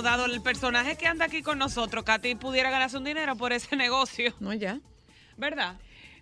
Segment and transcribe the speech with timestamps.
[0.00, 3.52] Bueno, dado el personaje que anda aquí con nosotros, Katy pudiera ganarse un dinero por
[3.52, 4.80] ese negocio, No, ya.
[5.36, 5.76] ¿verdad?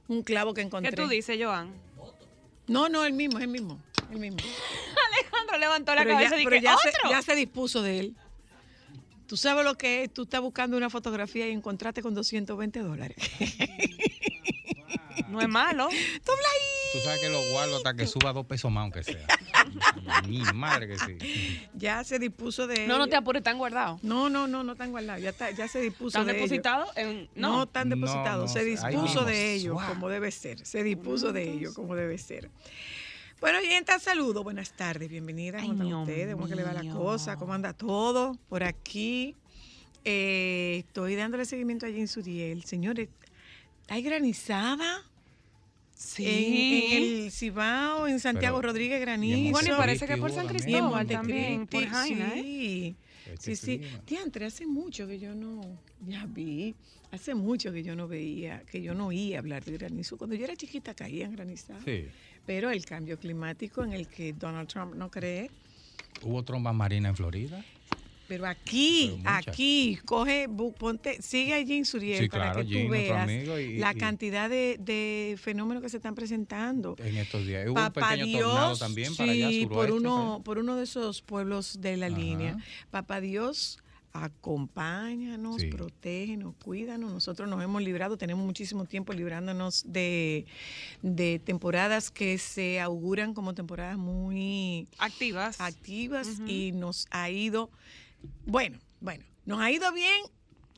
[0.09, 0.91] Un clavo que encontré.
[0.91, 1.73] ¿Qué tú dices, Joan?
[2.67, 3.81] No, no, el mismo, es el mismo.
[4.11, 4.39] El mismo.
[5.13, 6.77] Alejandro levantó la Pero ya, cabeza y dije, ya
[7.09, 8.17] ya se dispuso de él.
[9.29, 13.17] Tú sabes lo que es, tú estás buscando una fotografía y encontraste con 220 dólares.
[15.29, 15.89] No es malo.
[15.91, 19.27] Tú sabes que lo guardo hasta que suba dos pesos más, aunque sea.
[20.27, 21.61] Mi madre que sí.
[21.75, 24.03] Ya se dispuso de No, no te apures, están guardados.
[24.03, 25.23] No, no, no, no están guardados.
[25.23, 26.43] Ya, está- ya se dispuso ¿Están de ello.
[26.45, 26.97] depositados?
[26.97, 27.29] En...
[27.35, 27.63] No, No.
[27.65, 28.47] están depositados.
[28.47, 29.89] no, se dispuso de ello Suá.
[29.89, 30.65] como debe ser.
[30.65, 32.51] Se dispuso de ello como debe ser.
[33.41, 34.43] Bueno, y entra saludo.
[34.43, 35.61] Buenas tardes, bienvenidas.
[35.63, 36.35] ¿Cómo Ay, están Dios ustedes?
[36.35, 37.37] ¿Cómo que le va la cosa?
[37.37, 39.37] ¿Cómo anda todo por aquí?
[40.05, 42.65] Eh, estoy dándole seguimiento a Jean Suriel.
[42.65, 43.09] Señores,
[43.89, 45.03] ¿hay granizada?
[46.01, 46.25] Sí.
[46.93, 49.51] En, en el Cibao, en Santiago Pero- Rodríguez Granizo.
[49.51, 52.43] Bueno, y parece que por San Cristóbal también, por Jaina, ¿eh?
[52.43, 52.97] sí.
[53.33, 53.81] Este Sí, sí.
[54.07, 55.61] Diantre, hace mucho que yo no,
[56.07, 56.75] ya vi,
[57.11, 60.17] hace mucho que yo no veía, que yo no oía hablar de granizo.
[60.17, 61.83] Cuando yo era chiquita caían granizadas.
[61.85, 62.07] Sí.
[62.47, 65.51] Pero el cambio climático en el que Donald Trump no cree,
[66.23, 67.65] Hubo trombas marinas en Florida.
[68.29, 72.85] Pero aquí, Pero aquí, coge, bu- ponte, sigue a Jean Suriel Sí, para claro, que
[72.85, 76.95] tú veas y- la y- cantidad de, de fenómenos que se están presentando.
[76.99, 77.67] En estos días.
[77.67, 79.67] Hubo Papá un pequeño tornado Dios, también para allá, suroeste.
[79.75, 82.17] por uno, por uno de esos pueblos de la Ajá.
[82.19, 82.57] línea.
[82.91, 83.79] Papá Dios,
[84.13, 85.69] acompáñanos, Sí.
[85.69, 87.13] protégenos, cuídanos.
[87.13, 90.47] Nosotros nos hemos librado, tenemos muchísimo tiempo librándonos de,
[91.03, 95.61] de temporadas que se auguran como temporadas muy Activas.
[95.61, 97.71] activas y nos ha ido,
[98.47, 100.23] bueno, bueno, nos ha ido bien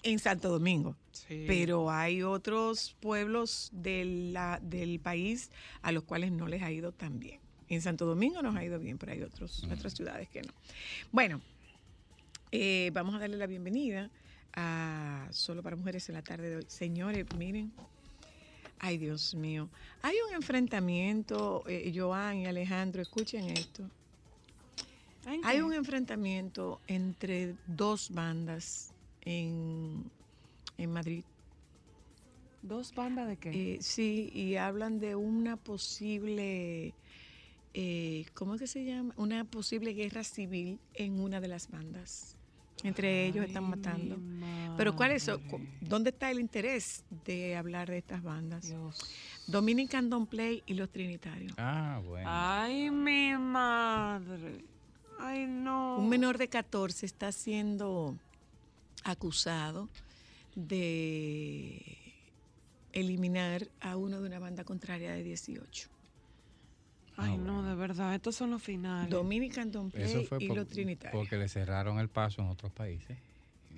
[0.03, 0.97] en Santo Domingo.
[1.13, 1.45] Sí.
[1.47, 5.51] Pero hay otros pueblos de la- del país
[5.83, 7.41] a los cuales no les ha ido tan bien.
[7.69, 10.53] En Santo Domingo nos ha ido bien, pero hay otros, otras ciudades que no.
[11.13, 11.41] Bueno,
[12.53, 14.11] eh, vamos a darle la bienvenida
[14.55, 16.65] a Solo para Mujeres en la tarde de hoy.
[16.69, 17.73] Señores, miren.
[18.81, 19.69] Ay, Dios mío.
[20.03, 23.89] Hay un enfrentamiento, eh, Joan y Alejandro, escuchen esto.
[25.31, 28.93] ¿En Hay un enfrentamiento entre dos bandas
[29.23, 30.11] en,
[30.77, 31.25] en Madrid.
[32.63, 33.51] ¿Dos bandas de qué?
[33.75, 36.95] Eh, sí, y hablan de una posible,
[37.75, 39.15] eh, ¿cómo es que se llama?
[39.17, 42.37] Una posible guerra civil en una de las bandas.
[42.83, 44.19] Entre ellos están matando.
[44.77, 45.41] Pero ¿cuál es eso?
[45.83, 48.67] ¿Dónde está el interés de hablar de estas bandas?
[48.67, 48.99] Dios.
[49.47, 51.53] Dominican Don't Play y los Trinitarios.
[51.59, 52.27] Ah, bueno.
[52.31, 54.65] Ay, mi madre.
[55.23, 55.97] Ay, no.
[55.99, 58.17] Un menor de 14 está siendo
[59.05, 59.89] acusado
[60.57, 61.97] de
[62.93, 65.89] eliminar a uno de una banda contraria de 18.
[67.17, 68.15] Ay, Ah, no, de verdad.
[68.15, 69.11] Estos son los finales.
[69.11, 71.21] Dominican Don't Play Eso fue y por- los Trinitarios.
[71.21, 73.19] porque le cerraron el paso en otros países.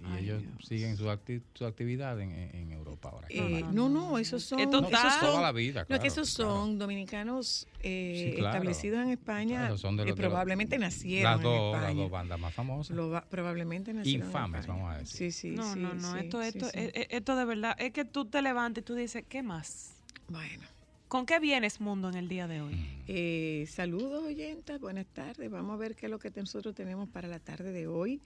[0.03, 0.55] Y Ay, ellos Dios.
[0.67, 3.29] siguen su, acti- su actividad en, en- en Europa ahora.
[3.31, 6.09] Eh, no, no, no, esos son, Esto esos son- Toda la vida, no, claro, que
[6.09, 6.51] esos claro.
[6.57, 8.49] son dominicanos eh, Sí, claro.
[8.57, 11.73] establecidos en España, Claro, son de eh, los- de los- probablemente nacieron Las dos, en
[11.73, 12.01] las España.
[12.03, 12.97] dos bandas más famosas.
[12.97, 14.79] Lo probablemente nacieron en Infames, España.
[14.83, 15.33] vamos a decir.
[15.33, 16.13] Sí, sí, no, sí, no, no.
[16.13, 16.79] sí, esto, sí, esto, sí.
[16.79, 19.95] eh, eh, esto de verdad es que tú te levantas y tú dices, ¿qué más?
[20.29, 20.65] Bueno.
[21.09, 22.75] ¿Con qué vienes, mundo, en el día de hoy?
[22.75, 23.03] Mm.
[23.07, 25.51] Eh, saludos oyentas, buenas tardes.
[25.51, 28.23] Vamos a ver qué es lo que nosotros tenemos para la tarde de hoy.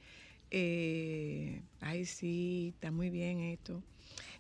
[0.51, 3.83] Eh, ay, sí, está muy bien esto.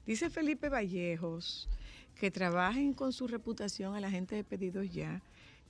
[0.06, 1.68] Dice Felipe Vallejos
[2.14, 5.20] que trabajen con su reputación a la gente de pedidos ya,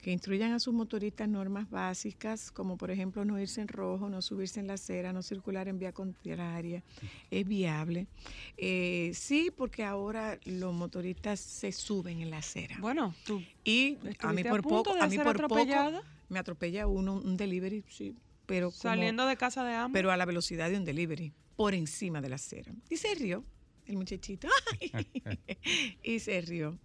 [0.01, 4.21] que instruyan a sus motoristas normas básicas, como por ejemplo no irse en rojo, no
[4.21, 6.83] subirse en la acera, no circular en vía contraria,
[7.31, 8.07] es viable.
[8.57, 12.77] Eh, sí, porque ahora los motoristas se suben en la acera.
[12.79, 15.65] Bueno, tú Y a mí ¿Estuviste a por poco, a mí por poco
[16.29, 18.15] me atropella uno, un delivery, sí,
[18.47, 19.93] pero como- saliendo de casa de ambos.
[19.93, 22.73] pero a la velocidad de un delivery, por encima de la acera.
[22.89, 23.43] Y se rió
[23.85, 24.47] el muchachito.
[26.03, 26.77] y se rió.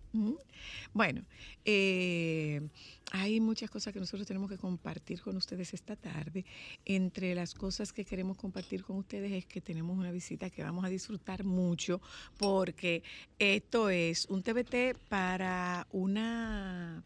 [0.93, 1.25] Bueno,
[1.65, 2.69] eh,
[3.13, 6.45] hay muchas cosas que nosotros tenemos que compartir con ustedes esta tarde.
[6.85, 10.85] Entre las cosas que queremos compartir con ustedes es que tenemos una visita que vamos
[10.85, 12.01] a disfrutar mucho
[12.39, 13.03] porque
[13.39, 17.03] esto es un TBT para una,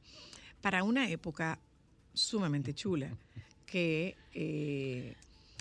[0.60, 1.58] para una época
[2.12, 3.16] sumamente chula
[3.66, 4.16] que...
[4.34, 5.14] eh,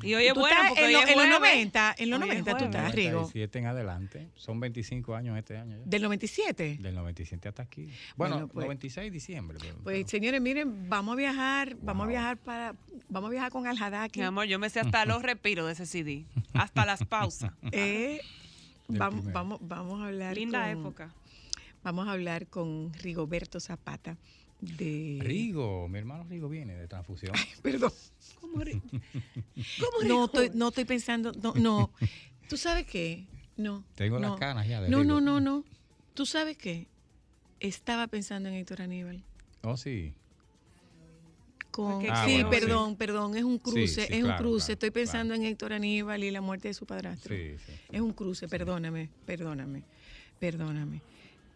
[0.04, 1.56] y hoy es Tú bueno estás porque en, hoy lo- es en los jueves.
[1.56, 3.12] 90, en los Hoy es 90 tú estás, Rigo.
[3.14, 4.28] 97 en adelante.
[4.36, 5.84] Son 25 años este año ya.
[5.86, 6.78] Del 97.
[6.82, 7.90] Del 97 hasta aquí.
[8.18, 9.58] Bueno, Bueno, pues- 96 de diciembre.
[9.62, 12.76] pero- Pues pero- señores, miren, vamos a viajar, vamos a viajar para,
[13.08, 14.20] vamos a viajar con Al Hadaki.
[14.20, 16.26] Mi amor, yo me sé hasta los respiros de ese CD.
[16.54, 17.52] Hasta las pausas.
[17.72, 18.20] Eh,
[18.90, 21.14] vamos, vamos, vamos a hablar Linda con, época.
[21.84, 24.18] Vamos a hablar con Rigoberto Zapata
[24.62, 27.34] de Rigo, mi hermano Rigo viene de transfusión.
[27.62, 27.92] Perdón.
[28.40, 28.82] ¿Cómo ri-
[30.08, 31.92] No estoy, no estoy pensando, no, no.
[32.50, 33.26] ¿Tú sabes qué?
[33.58, 33.84] No.
[33.96, 34.30] Tengo no.
[34.30, 35.20] las canas ya de No, Rigo.
[35.20, 35.64] no, no, no.
[36.14, 36.88] ¿Tú sabes qué?
[37.60, 39.24] Estaba pensando en Héctor Aníbal.
[39.64, 40.14] Oh, sí.
[41.72, 42.60] Con, Ah, sí, bueno, sí.
[42.60, 44.66] perdón, perdón, es un cruce, Sí, sí, es un claro, cruce.
[44.68, 45.44] claro, Estoy pensando claro.
[45.44, 47.36] en Héctor Aníbal y la muerte de su padrastro.
[47.36, 47.74] Sí, sí.
[47.92, 49.84] Es un cruce, perdóname, perdóname,
[50.40, 51.02] perdóname.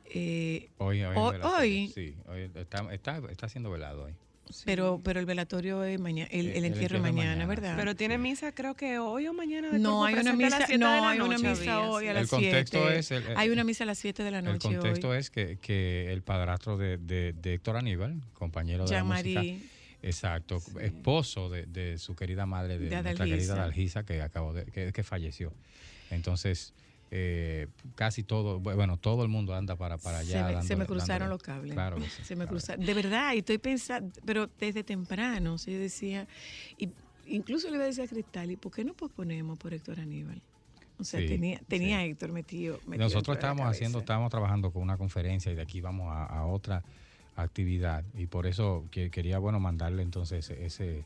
[0.10, 4.14] Eh, Hoy, hoy, Hoy- Sí, hoy está, está, está siendo velado hoy.
[4.66, 7.76] pero, pero el velatorio es mañana, el, Eh, el el entierro es mañana, mañana, ¿verdad?
[7.78, 9.70] Pero tiene misa, creo que hoy o mañana.
[9.70, 11.80] de no hay una las misa, siete de no la hay una noche misa había,
[11.90, 12.14] hoy a sí.
[12.16, 12.98] las El contexto 7.
[13.00, 15.18] es el- el- hay una misa a las 7 de la El noche contexto hoy.
[15.20, 19.62] es que, que el padrastro de, de, de Héctor Aníbal, compañero de la música, Jean-Marie,
[20.02, 24.66] exacto, esposo de, de su querida madre, de, De nuestra querida Dalgisa, que acabó de,
[24.66, 25.54] que, que falleció.
[26.10, 26.74] Entonces,
[27.12, 30.62] eh, casi todo, bueno, todo el mundo anda para, para se, allá.
[30.62, 31.74] se me cruzaron dándole- los cables.
[31.74, 32.50] Claro que sí, Se me claro.
[32.58, 32.86] cruzaron.
[32.86, 36.28] De verdad, y estoy pensando, pero desde temprano, o sea, yo decía,
[36.78, 36.90] y
[37.26, 40.42] incluso le iba a decir a Cristal, ¿y por qué no posponemos por Héctor Aníbal?
[40.98, 42.04] O sea, Sí, tenía, tenía sí.
[42.04, 42.80] a Héctor metido.
[42.86, 46.84] Nosotros estábamos haciendo, estábamos trabajando con una conferencia y de aquí vamos a, a otra
[47.36, 51.06] actividad y por eso que, quería, bueno, mandarle entonces ese,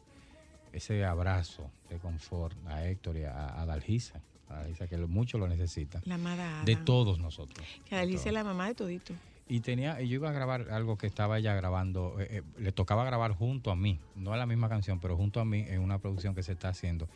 [0.72, 6.02] ese abrazo de confort a Héctor y a, a Dalgisa, a que mucho lo necesita,
[6.06, 6.66] La amada Ada.
[6.66, 7.66] de todos nosotros.
[7.86, 9.14] Que de Adalicia es la mamá de todito.
[9.48, 12.72] Y tenía, y yo iba a grabar algo que estaba ella grabando, eh, eh, le
[12.72, 15.82] tocaba grabar junto a mí, no es la misma canción, pero junto a mí en
[15.82, 17.10] una producción que se está haciendo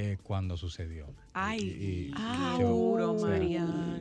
[0.00, 1.06] eh, cuando sucedió.
[1.32, 3.36] Ay, Y- y- Ah, yo- duro, o sea,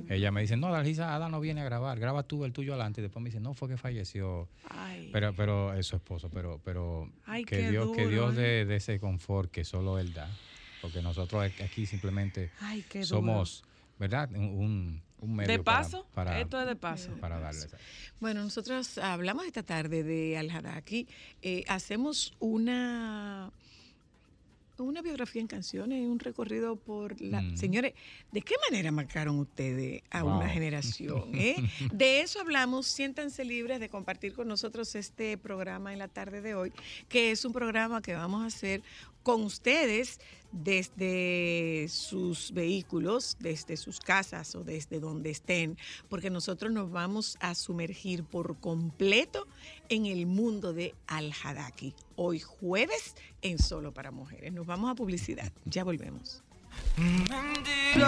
[0.10, 3.02] ella me dice, no, Dalgisa, Ada no viene a grabar, graba tú el tuyo adelante.
[3.02, 4.48] Y después me dice, no, fue que falleció.
[4.70, 5.10] Ay.
[5.12, 8.42] Pero, pero es su esposo, pero, pero Ay, que qué Dios, que duro, Dios ¿eh?
[8.42, 10.30] dé de ese confort que solo Él da.
[10.82, 13.08] Porque nosotros aquí simplemente Ay, qué duro.
[13.08, 13.64] somos,
[14.00, 14.30] ¿verdad?
[14.32, 16.06] Un, un, un medio de paso.
[16.14, 17.12] para, Esto es de paso.
[17.20, 17.66] para darle.
[18.20, 21.08] Bueno, nosotros hablamos esta tarde de Al Hadaki.
[21.42, 23.52] Eh, hacemos una
[24.80, 27.42] una biografía en canciones, un recorrido por la...
[27.42, 27.58] Mm.
[27.58, 27.94] Señores,
[28.32, 30.38] ¿de qué manera marcaron ustedes a Wow.
[30.38, 31.32] una generación?
[31.34, 31.56] eh?
[31.92, 32.86] De eso hablamos.
[32.86, 36.72] Siéntanse libres de compartir con nosotros este programa en la tarde de hoy,
[37.10, 38.84] que es un programa que vamos a hacer
[39.28, 40.22] con ustedes
[40.54, 47.54] desde sus vehículos, desde sus casas o desde donde estén, porque nosotros nos vamos a
[47.54, 49.46] sumergir por completo
[49.90, 51.94] en el mundo de Al Hadaki.
[52.16, 54.54] Hoy jueves en Solo para Mujeres.
[54.54, 55.52] Nos vamos a publicidad.
[55.66, 56.42] Ya volvemos.
[56.96, 58.08] Mentirosa,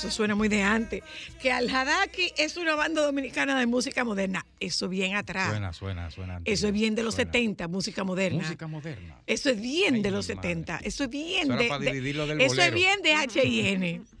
[0.00, 1.02] Eso suena muy de antes,
[1.40, 4.44] que Al Hadaki es una banda dominicana de música moderna?
[4.58, 5.50] Eso bien atrás.
[5.50, 6.40] Suena, suena, suena.
[6.44, 7.30] Eso es bien de los suena.
[7.32, 8.42] 70, música moderna.
[8.42, 9.16] Música moderna.
[9.26, 10.48] Eso es bien Ay, de los madre.
[10.48, 10.80] 70.
[10.84, 11.68] Eso es bien Eso de.
[11.68, 14.02] para de- dividirlo del eso es bien de H&N.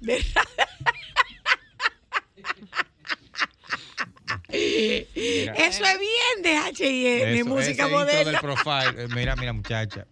[4.50, 5.54] Mira.
[5.54, 8.30] Eso es bien de Eso, música ese moderna.
[8.32, 9.04] del profile.
[9.04, 10.06] eh, Mira, mira, muchacha.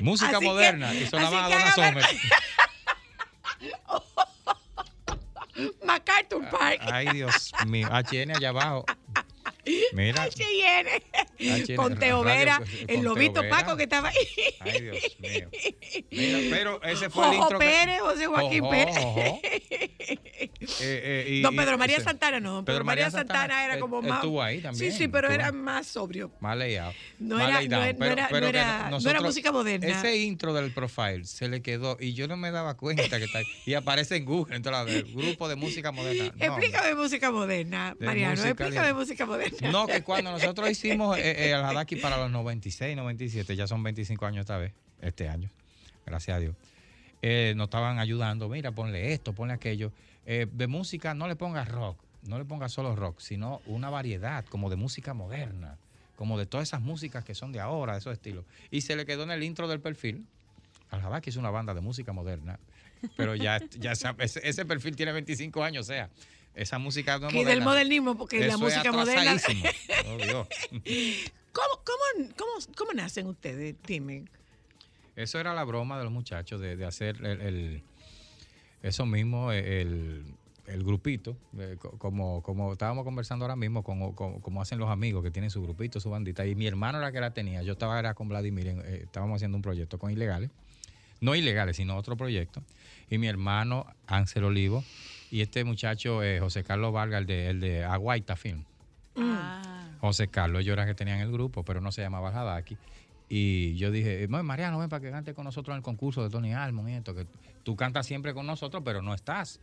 [0.00, 0.94] Música Así que- moderna.
[0.94, 2.04] y sonaban a así que Donna Summer.
[5.84, 6.80] MacArthur Park.
[6.80, 7.88] Ay, Dios mío.
[7.88, 8.84] HN allá abajo.
[9.92, 10.28] Mira.
[11.76, 13.56] Con Teo Vera, el lobito Vera.
[13.56, 14.16] Paco que estaba ahí.
[14.60, 15.48] Ay, Dios mío.
[16.10, 17.58] Mira, pero ese fue el intro.
[17.58, 18.96] que- Pérez, José Joaquín Jojo, Pérez.
[18.98, 19.40] jojo.
[19.42, 20.16] Eh,
[20.80, 24.02] eh, y- Don Pedro María ese- Santana no, don Pedro, María Santana, era eh, como
[24.02, 24.16] más.
[24.18, 24.92] Estuvo ahí también.
[24.92, 26.32] Sí, sí, pero estuvo era más sobrio.
[26.40, 26.92] Más layado.
[27.18, 29.86] No era- no no no que música moderna.
[29.88, 33.38] Ese intro del profile se le quedó y yo no me daba cuenta que está
[33.38, 33.44] ahí.
[33.64, 36.32] Y aparece en Google, entonces, el grupo de música moderna.
[36.38, 38.42] Explícame música moderna, De Mariano.
[38.44, 39.55] explícame música moderna.
[39.62, 43.82] No, que cuando nosotros hicimos eh, eh, el Hadaki para los 96, 97, ya son
[43.82, 45.50] 25 años esta vez, este año,
[46.04, 46.54] gracias a Dios,
[47.22, 49.92] eh, nos estaban ayudando, mira, ponle esto, ponle aquello.
[50.26, 54.44] Eh, de música no le pongas rock, no le pongas solo rock, sino una variedad
[54.44, 55.76] como de música moderna,
[56.16, 58.44] como de todas esas músicas que son de ahora, de esos estilos.
[58.70, 60.26] Y se le quedó en el intro del perfil,
[60.90, 62.58] Al Hadaki es una banda de música moderna,
[63.16, 66.10] pero ya, ya ese, ese perfil tiene 25 años, o sea,
[66.56, 69.32] esa música no Y del modernismo, porque la Eso es música moderna.
[69.32, 69.64] atrasadísimo.
[70.08, 70.46] Oh, Dios.
[71.52, 73.76] ¿Cómo, cómo, cómo, cómo nacen ustedes?
[73.86, 74.24] Dime.
[75.14, 77.82] Eso era la broma de los muchachos de, de hacer el, el-
[78.82, 80.24] eso mismo, el,
[80.66, 84.90] el grupito, eh, co- como, como estábamos conversando ahora mismo, como, como, como hacen los
[84.90, 86.46] amigos que tienen su grupito, su bandita.
[86.46, 87.62] Y mi hermano era que la tenía.
[87.62, 90.50] Yo estaba era con Vladimir, eh, estábamos haciendo un proyecto con ilegales.
[91.20, 92.62] No ilegales, sino otro proyecto.
[93.08, 94.84] Y mi hermano, Ángel Olivo,
[95.30, 98.64] y este muchacho, eh, José Carlos Vargas, el de, el de Aguaita Film.
[99.16, 99.88] Ah.
[100.00, 102.76] José Carlos, ellos eran que tenían el grupo, pero no se llamaba el Hadaki.
[103.28, 106.30] Y yo dije, "Mo- Mariano, ven para que cante con nosotros en el concurso de
[106.30, 107.26] Tony Almond y esto, que
[107.64, 109.58] tú cantas siempre con nosotros, pero no estás.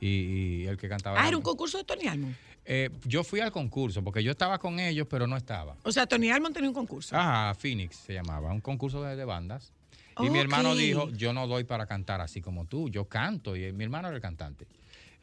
[0.00, 1.20] Y, y el que cantaba...
[1.22, 2.34] Ah, era un concurso de Tony Almond.
[2.64, 5.76] Eh, yo fui al concurso, porque yo estaba con ellos, pero no estaba.
[5.82, 7.16] O sea, Tony Almond tenía un concurso.
[7.16, 9.72] Ajá, Phoenix se llamaba, un concurso de, de bandas.
[10.20, 13.56] Y mi hermano dijo, yo no doy para cantar así como tú, yo canto.
[13.56, 14.66] Y mi hermano era el cantante.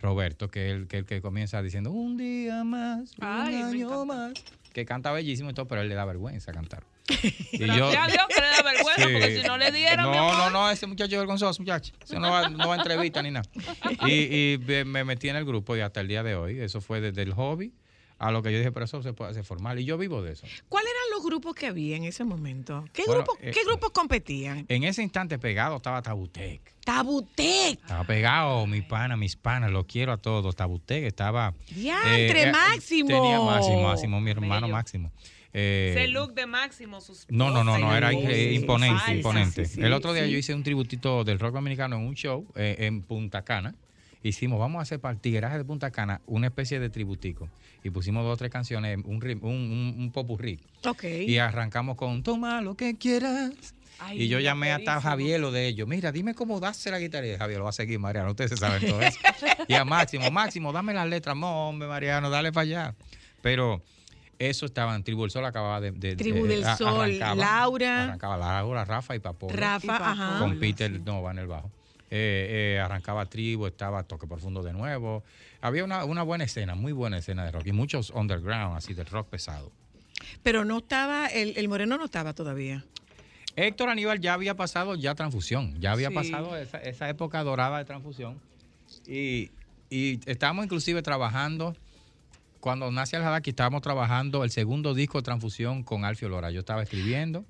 [0.02, 4.06] Roberto, que es el que, el que comienza diciendo, un día más, un Ay, año
[4.06, 4.34] más.
[4.74, 6.84] Que canta bellísimo y todo, pero él le da vergüenza cantar.
[7.52, 9.14] Y Gracias a Dios que le da vergüenza, Sí.
[9.14, 10.38] porque si no le diera, mi No, amor.
[10.38, 11.94] no, no, ese muchacho es vergonzoso, muchacho.
[12.04, 13.50] Ese no va, no va a entrevista ni nada.
[14.06, 14.14] Y,
[14.54, 16.60] y me- me metí en el grupo y hasta el día de hoy.
[16.60, 17.74] Eso fue desde el hobby
[18.20, 19.80] a lo que yo dije, pero eso se puede hacer formal.
[19.80, 20.46] Y yo vivo de eso.
[20.70, 22.86] ¿Cuáles eran los grupos que había en ese momento?
[22.94, 24.66] ¿Qué, Bueno, eh, ¿qué grupos competían?
[24.70, 26.62] En ese instante pegado estaba Tabutec.
[26.86, 27.80] Tabutec.
[27.82, 30.56] Estaba pegado, mi pana, mis panas, lo quiero a todos.
[30.56, 31.54] Tabutec estaba.
[31.70, 33.08] Diantre, eh, Máximo.
[33.10, 34.74] Tenía Máximo, Máximo, mi hermano Bello.
[34.74, 35.12] Máximo.
[35.54, 39.66] Eh, Ese look de Máximo, sus No, no, no, no, era imponente, imponente.
[39.66, 40.32] sí, sí, el otro día sí.
[40.32, 43.74] yo hice un tributito del rock dominicano en un show eh, en Punta Cana
[44.24, 47.50] hicimos, vamos a hacer para el Tigueraje de Punta Cana una especie de tributico.
[47.84, 50.60] Y pusimos dos o tres canciones, un, un, un, un popurrí.
[50.86, 51.04] Ok.
[51.04, 53.52] Y arrancamos con Toma lo que quieras.
[54.00, 55.02] Ay, y yo llamé hasta.
[55.02, 55.88] Javier lo de ellos.
[55.88, 57.26] Mira, dime cómo darse la guitarra.
[57.28, 58.30] Y Javier, lo va a seguir, Mariano.
[58.32, 59.18] Ustedes se saben todo eso.
[59.68, 61.36] y a Máximo, Máximo, dame las letras.
[61.36, 62.96] No, hombre, Mariano, dale para allá.
[63.42, 63.82] Pero
[64.38, 65.92] eso estaba en Tribu del Sol, acababa de.
[65.92, 68.04] de- Tribu de- del a- Sol, arrancaba- Laura.
[68.04, 69.48] Arrancaba Laura, Rafa y Papo.
[69.50, 70.04] Rafa, Y Papo.
[70.04, 70.40] ajá.
[70.40, 71.02] Con Peter sí.
[71.04, 71.72] Nova en el bajo.
[72.10, 75.24] Eh, eh, arrancaba Tribu, estaba Toque Profundo de nuevo.
[75.62, 77.68] Había una, una buena escena, muy buena escena de rock.
[77.68, 79.72] Y muchos underground, así de rock pesado.
[80.42, 82.86] Pero no estaba, el, el moreno no estaba todavía.
[83.56, 86.16] Héctor Aníbal ya había pasado ya transfusión, ya había Sí.
[86.16, 88.40] pasado esa, esa época dorada de transfusión.
[89.08, 89.50] Y,
[89.90, 91.76] y estábamos inclusive trabajando,
[92.60, 96.52] cuando nace el Hadaki, estábamos trabajando el segundo disco de transfusión con Alfio Lora.
[96.52, 97.46] Yo estaba escribiendo,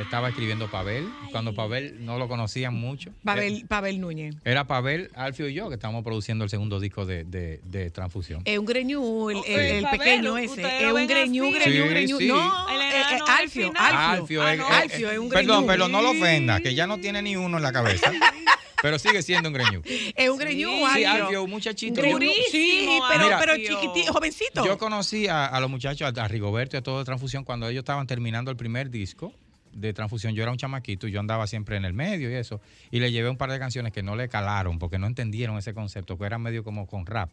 [0.00, 3.10] estaba escribiendo Pavel, cuando Pavel no lo conocían mucho.
[3.24, 4.34] Pavel, Pavel Núñez.
[4.44, 8.42] Era Pavel, Alfio y yo que estábamos produciendo el segundo disco de, de, de transfusión.
[8.44, 10.62] Es un greñú, el, Ok, el- el Pavel, pequeño ese.
[10.86, 11.54] Es un greñú, así.
[11.54, 12.18] greñú, Sí, greñú.
[12.18, 12.28] sí.
[12.28, 13.72] No, El eh, eh, Alfio.
[13.76, 14.42] Alfio.
[14.42, 14.60] Alfio, Ah, es-
[14.92, 15.66] Alfio es un Perdón, greñú.
[15.68, 18.10] pero no lo ofenda, que ya no tiene ni uno en la cabeza.
[18.82, 19.80] pero sigue siendo un greñú.
[20.14, 21.24] Es un greñú, Sí, Alfio.
[21.24, 22.02] Alfio, un muchachito.
[22.04, 22.18] Yo-
[22.50, 24.64] Sí, pero, Mira, pero chiquitito, jovencito.
[24.66, 27.68] Yo conocí a, a los muchachos, a, a Rigoberto y a todo de Transfusión, cuando
[27.68, 29.32] ellos estaban terminando el primer disco
[29.74, 30.34] de Transfusión.
[30.34, 32.60] Yo era un chamaquito y yo andaba siempre en el medio y eso.
[32.90, 35.74] Y le llevé un par de canciones que no le calaron porque no entendieron ese
[35.74, 37.30] concepto, que era medio como con rap.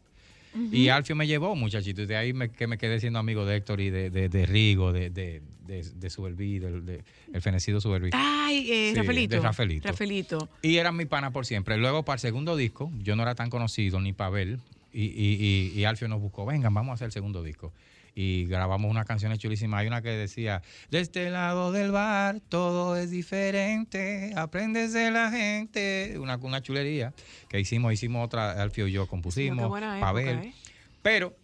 [0.71, 3.55] Y Alfio me llevó, muchachito, y de ahí me, que me quedé siendo amigo de
[3.55, 7.79] Héctor y de, de, de Rigo, de, de, de, de Suberví, del de, el fenecido
[7.79, 8.10] Suberví.
[8.12, 9.36] Ay, eh, Sí, Rafaelito.
[9.38, 9.88] de Rafaelito.
[9.88, 10.50] Rafaelito.
[10.62, 11.77] Y eran mi pana por siempre.
[11.77, 14.60] Luego, para el segundo disco, yo no era tan conocido, ni Pavel.
[14.91, 17.71] Y, y, y, y Alfio nos buscó, vengan, vamos a hacer el segundo disco.
[18.13, 19.82] Y grabamos unas canciones chulísimas.
[19.82, 25.32] Hay una que decía, de este lado del bar todo es diferente, aprendes de la
[25.32, 26.18] gente.
[26.20, 27.13] Una, una chulería
[27.50, 30.38] que hicimos, hicimos otra, Alfio y yo compusimos, buena época, Pavel.
[30.39, 30.53] ¿eh?
[31.01, 31.36] Pero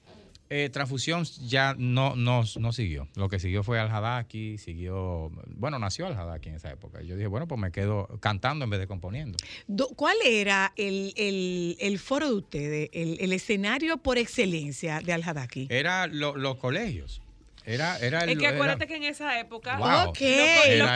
[0.50, 3.08] eh, Transfusión ya no, no, no siguió.
[3.16, 7.02] Lo que siguió fue Al Hadaki, siguió, bueno, nació Al Hadaki en esa época.
[7.02, 9.38] Yo dije, bueno, pues me quedo cantando en vez de componiendo.
[9.68, 15.14] Do- ¿Cuál era el, el, el foro de ustedes, el, el escenario por excelencia de
[15.14, 15.68] Al-Hadaki?
[15.70, 17.22] Era lo- los colegios.
[17.68, 19.88] Era, era el, Es que era- acuérdate que en esa época Wow.
[19.90, 20.08] Los,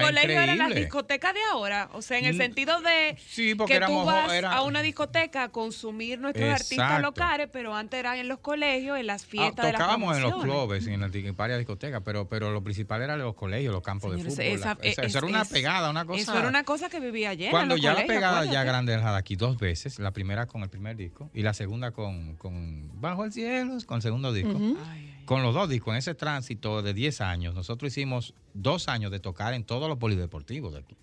[0.02, 1.90] colegios eran las discotecas de ahora.
[1.94, 4.54] O sea, en el Mm, sentido de sí, porque que tú éramos jo- vas era-
[4.54, 9.06] a una discoteca a consumir nuestros artistas locales, pero antes eran en los colegios, en
[9.08, 11.60] las Ah, fiestas de las tocábamos en los clubes y en, las di- en varias
[11.60, 14.60] discotecas, pero, pero lo principal era los colegios, los campos Señores, de fútbol.
[14.60, 16.22] esa- la- esa- es- eso era una es- pegada, una cosa.
[16.22, 17.52] Eso era una cosa que vivía llena.
[17.52, 20.96] Cuando ya la pegada ya grande del Hadaki dos veces, la primera con el primer
[20.96, 24.58] disco y la segunda con, con Bajo el Cielo, con el segundo disco.
[24.90, 25.11] Ay.
[25.26, 29.20] Con los dos discos, en ese tránsito de 10 años, nosotros hicimos dos años de
[29.20, 30.96] tocar en todos los polideportivos de aquí.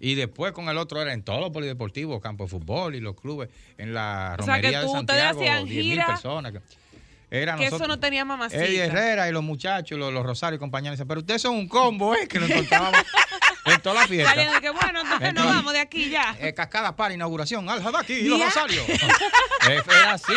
[0.00, 3.16] Y después con el otro era en todos los polideportivos, campos de fútbol y los
[3.20, 6.06] clubes, en la O sea, que romería de tú- ustedes Santiago, hacían 10 mil gira,
[6.06, 6.52] personas.
[7.30, 8.64] Que- Era Que eso nosotros- no tenía mamacita.
[8.64, 11.68] Eddie Herrera y los muchachos, los, los Rosario y compañeros, dicen, pero ustedes son un
[11.68, 12.26] combo, ¿eh?
[12.28, 13.00] Que nos encontrábamos
[13.66, 14.30] en toda la fiesta.
[14.30, 16.36] Saliendo que bueno, entonces nos vamos de aquí ya.
[16.40, 18.40] Eh, cascada para inauguración, Al Hadaki y los.
[18.42, 18.82] Rosario.
[19.66, 20.32] Era así.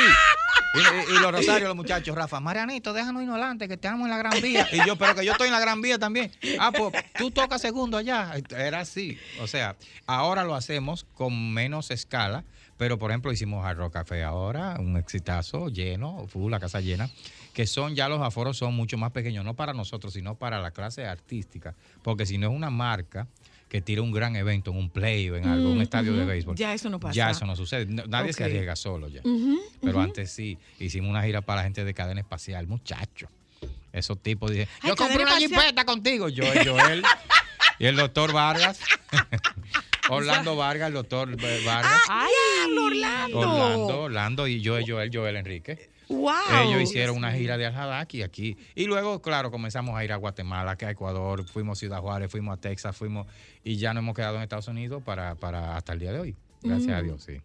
[0.73, 4.09] Y, y- y los Rosario, los muchachos, Rafa, Marianito, déjanos irnos adelante, que estamos en
[4.11, 4.67] la Gran Vía.
[4.71, 6.31] Y yo, pero que yo estoy en la Gran Vía también.
[6.59, 8.31] Ah, pues tú tocas segundo allá.
[8.57, 9.19] Era así.
[9.41, 9.75] O sea,
[10.07, 12.43] ahora lo hacemos con menos escala,
[12.81, 17.11] pero por ejemplo hicimos Hard Rock Café ahora, un exitazo lleno, full, la casa llena,
[17.53, 20.71] que son ya los aforos son mucho más pequeños, no para nosotros, sino para la
[20.71, 23.27] clase artística, porque si no es una marca
[23.69, 26.25] que tira un gran evento en un play o en algo, un Mm, estadio de
[26.25, 26.55] béisbol.
[26.55, 27.13] Ya eso no pasa.
[27.13, 27.85] Ya eso no sucede.
[27.85, 29.21] No- nadie se arriesga solo ya.
[29.83, 33.29] Pero antes sí, hicimos una gira para la gente de cadena espacial, muchachos.
[33.93, 36.29] Esos tipos dicen, yo compré una jipeta contigo.
[36.29, 37.03] Yo, Joel
[37.77, 38.79] y el doctor Vargas.
[40.11, 41.29] Orlando Vargas, el doctor
[41.65, 42.01] Vargas.
[42.09, 43.39] ¡Ay, diablo, Orlando!
[43.39, 45.89] Orlando, Orlando y yo, Joel, Joel Enrique.
[46.09, 46.33] ¡Wow!
[46.65, 48.57] Ellos hicieron una gira de Al-Hadaki aquí.
[48.75, 52.29] Y luego, claro, comenzamos a ir a Guatemala, que a Ecuador, fuimos a Ciudad Juárez,
[52.29, 53.27] fuimos a Texas, fuimos
[53.63, 56.35] y ya nos hemos quedado en Estados Unidos para, para hasta el día de hoy.
[56.61, 57.41] Gracias a Dios, sí.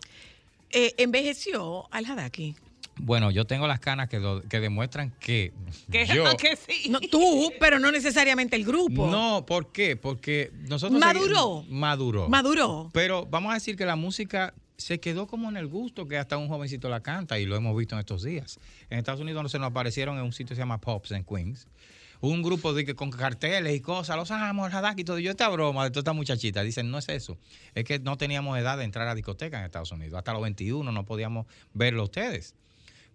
[0.71, 2.57] Eh, envejeció Al-Hadaki.
[2.99, 5.53] Bueno, yo tengo las canas que, que demuestran que
[5.91, 6.25] Que, yo...
[6.39, 6.89] que sí.
[6.89, 9.09] No, tú, pero no necesariamente el grupo.
[9.11, 9.97] No, ¿por qué?
[9.97, 10.99] Porque nosotros...
[10.99, 11.63] Maduró.
[11.63, 12.29] segui- Maduró.
[12.29, 12.91] Maduró.
[12.93, 16.37] Pero vamos a decir que la música se quedó como en el gusto que hasta
[16.37, 18.59] un jovencito la canta y lo hemos visto en estos días.
[18.91, 21.67] En Estados Unidos se nos aparecieron en un sitio que se llama Pops and Queens.
[22.21, 25.19] Un grupo de que con carteles y cosas, los amos, y todo.
[25.19, 26.63] Yo esta broma de toda esta muchachita.
[26.63, 27.37] Dicen, no es eso.
[27.75, 30.17] Es que no teníamos edad de entrar a discoteca en Estados Unidos.
[30.17, 32.55] Hasta los 21 no podíamos verlo ustedes.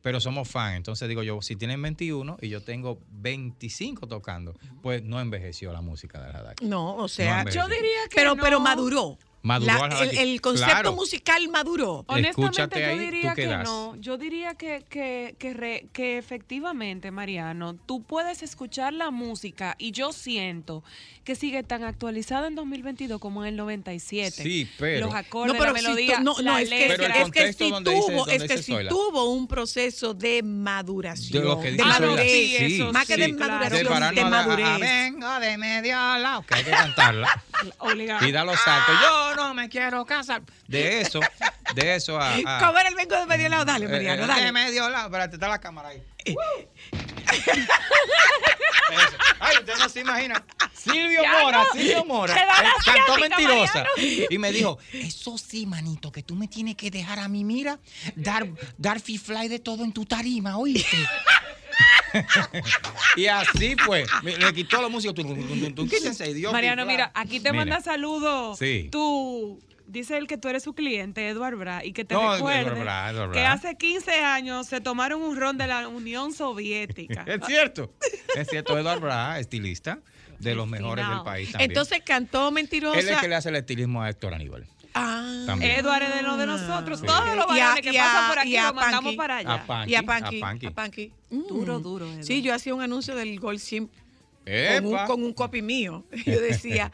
[0.02, 0.78] Pero somos fans.
[0.78, 5.82] Entonces digo yo, si tienen 21 y yo tengo 25 tocando, pues no envejeció la
[5.82, 6.66] música del Hadaki.
[6.66, 8.44] No, o sea, No, Yo diría que pero, no.
[8.44, 9.18] pero maduró.
[9.44, 10.94] Maduró La- el, concepto Claro.
[10.94, 12.06] musical maduró.
[12.08, 13.64] Honestamente, yo ahí, diría ¿tú qué que das?
[13.64, 13.96] no.
[13.96, 19.92] Yo diría que, que, que, re- que efectivamente, Mariano, tú puedes escuchar la música y
[19.94, 20.84] yo siento
[21.24, 24.44] que sigue tan actualizada en 2022 como en el 97.
[24.44, 26.98] Sí, pero- Los acordes, No, pero la melodía, tu- no, no, la es que, letra.
[26.98, 28.90] Pero el es que dice- tuvo, es que Zoila.
[28.90, 31.42] tuvo un proceso de maduración.
[31.42, 32.32] De lo que de dice Ah, Zoila, madurez.
[32.32, 33.54] sí, sí, eso Más que de claro.
[33.54, 34.66] maduración, De pararnos de a- a- madurez.
[34.68, 37.44] a vengo de medio lado, que hay que cantarla.
[37.78, 38.28] Obligado.
[38.28, 38.96] y da los saltos.
[39.04, 40.42] Yo no me quiero casar.
[40.68, 41.20] De eso,
[41.76, 42.36] de eso a.
[42.36, 43.66] a- ¿Cómo era el vengo de medio lado?
[43.66, 44.44] Dale, eh, Mariano, eh, dale.
[44.46, 45.06] De medio lado.
[45.08, 46.04] Espérate, está la cámara ahí.
[48.92, 49.18] Eso.
[49.40, 50.44] Ay, usted no se imagina.
[50.74, 51.72] Silvio Ya Mora, no.
[51.80, 52.36] Silvio Mora.
[52.36, 52.46] Eh,
[52.86, 53.86] cantó mentirosa.
[53.96, 54.28] Mariano.
[54.30, 57.80] Y me dijo, eso sí, manito, que tú me tienes que dejar a mí, mira,
[58.16, 60.98] dar, dar fly de todo en tu tarima, ¿oíste?
[63.16, 64.06] y así fue.
[64.24, 65.14] Me- Le quitó la música.
[65.14, 67.66] Quítense, y dio Mariano, mira, aquí te Mira.
[67.66, 68.58] manda saludos.
[68.60, 68.90] Sí.
[68.92, 69.60] Tú.
[69.88, 73.12] Dice él que tú eres su cliente, Eduard Bra, y que te No, recuerde Bra,
[73.34, 77.26] que hace 15 años se tomaron un ron de la Unión Soviética.
[77.28, 77.92] Es cierto.
[78.38, 80.00] Es cierto, Eduardo Bra, estilista,
[80.40, 81.72] de los mejores del país también.
[81.72, 82.98] Entonces cantó mentirosa.
[83.00, 84.66] Él es el que le hace el estilismo a Héctor Aníbal.
[84.94, 85.44] Ah.
[85.46, 85.72] También.
[85.80, 87.00] Eduard es de lo de nosotros.
[87.00, 87.06] Sí.
[87.06, 89.18] Todos los Y a- varones que a- pasan por aquí y a lo mandamos Panky.
[89.18, 89.54] para allá.
[89.54, 89.92] A Panky.
[89.92, 90.38] y a Panky.
[90.38, 90.66] a Panky.
[90.68, 91.12] A Panky.
[91.30, 91.84] Duro, Mm.
[91.84, 92.24] duro, Eduard.
[92.26, 93.88] Sí, yo hacía un anuncio del Gold Sim
[94.46, 96.04] con un, con un copy mío.
[96.26, 96.92] Yo decía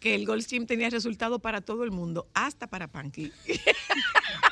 [0.00, 3.32] que el Gold Sim tenía resultado para todo el mundo, hasta para Panky.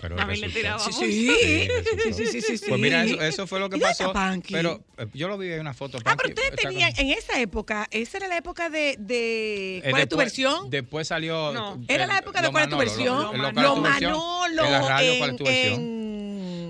[0.00, 0.58] Pero A mí le resultó.
[0.58, 0.96] tirábamos.
[0.96, 2.64] Sí, sí, sí, sí, sí, sí.
[2.68, 4.40] Pues mira, eso, eso fue lo que ¿Y dónde está pasó.
[4.50, 5.98] Pero eh, yo lo vi en una foto.
[6.04, 9.82] Ah, pero ustedes tenían, con- en esa época, esa era la época de, de Eh,
[9.90, 10.70] ¿cuál es tu versión?
[10.70, 11.52] Después salió.
[11.52, 11.82] No.
[11.88, 13.22] Era eh, la época de cuál es tu versión.
[13.22, 14.12] lo- lo- Los ¿cuál es tu Los versión?
[14.12, 16.05] Manolo En la radio, ¿cuál es tu en- versión?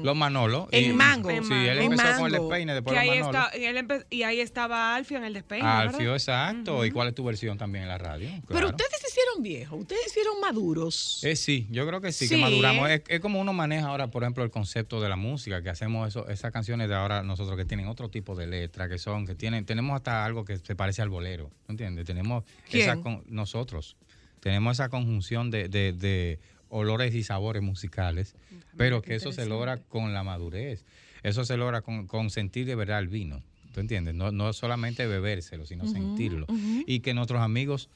[0.06, 0.68] Los Manolo.
[0.72, 1.28] En y- Mango.
[1.28, 3.38] Sí, él En empezó con el despeine, después Que los ahí Manolo.
[3.44, 5.66] está, y, él empe- y ahí estaba Alfio en el despeine.
[5.66, 6.14] Alfio, ¿verdad?
[6.16, 6.84] exacto.
[6.86, 8.30] ¿Y cuál es tu versión también en la radio?
[8.48, 11.22] Pero ustedes se hicieron viejos, ustedes se hicieron maduros.
[11.24, 12.36] Eh, sí, yo creo que sí, Sí.
[12.36, 12.88] que maduramos.
[12.88, 16.08] Es, es como uno maneja ahora, por ejemplo, el concepto de la música, que hacemos
[16.08, 19.34] eso, esas canciones de ahora nosotros que tienen otro tipo de letra, que son, que
[19.34, 22.04] tienen, tenemos hasta algo que se parece al bolero, ¿entiendes?
[22.06, 23.96] Tenemos esa con, nosotros,
[24.40, 26.38] tenemos esa conjunción de, de- de
[26.76, 28.34] olores y sabores musicales,
[28.76, 30.84] pero que eso se logra con la madurez,
[31.22, 34.14] eso se logra con, con sentir de verdad el vino, ¿tú entiendes?
[34.14, 36.46] No, no solamente bebérselo, sino sentirlo.
[36.86, 37.88] Y que nuestros amigos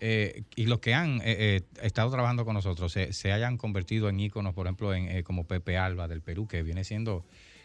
[0.00, 4.08] eh, y los que han eh, eh, estado trabajando con nosotros se, se hayan convertido
[4.08, 7.24] en íconos, por ejemplo, en, eh, como Pepe Alba del Perú, que viene siendo,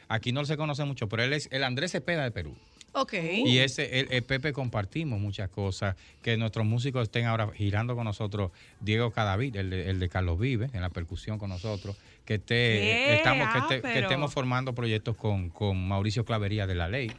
[0.10, 2.54] aquí no se conoce mucho, pero él es el Andrés Cepeda de Perú.
[2.96, 3.14] Ok.
[3.46, 8.06] Y ese, el, el Pepe compartimos muchas cosas, que nuestros músicos estén ahora girando con
[8.06, 12.36] nosotros, Diego Cadavid, el de, el de Carlos Vive, en la percusión con nosotros, que
[12.36, 17.12] esté, estamos, que, Ah, que estemos formando proyectos con, con Mauricio Clavería de La Ley,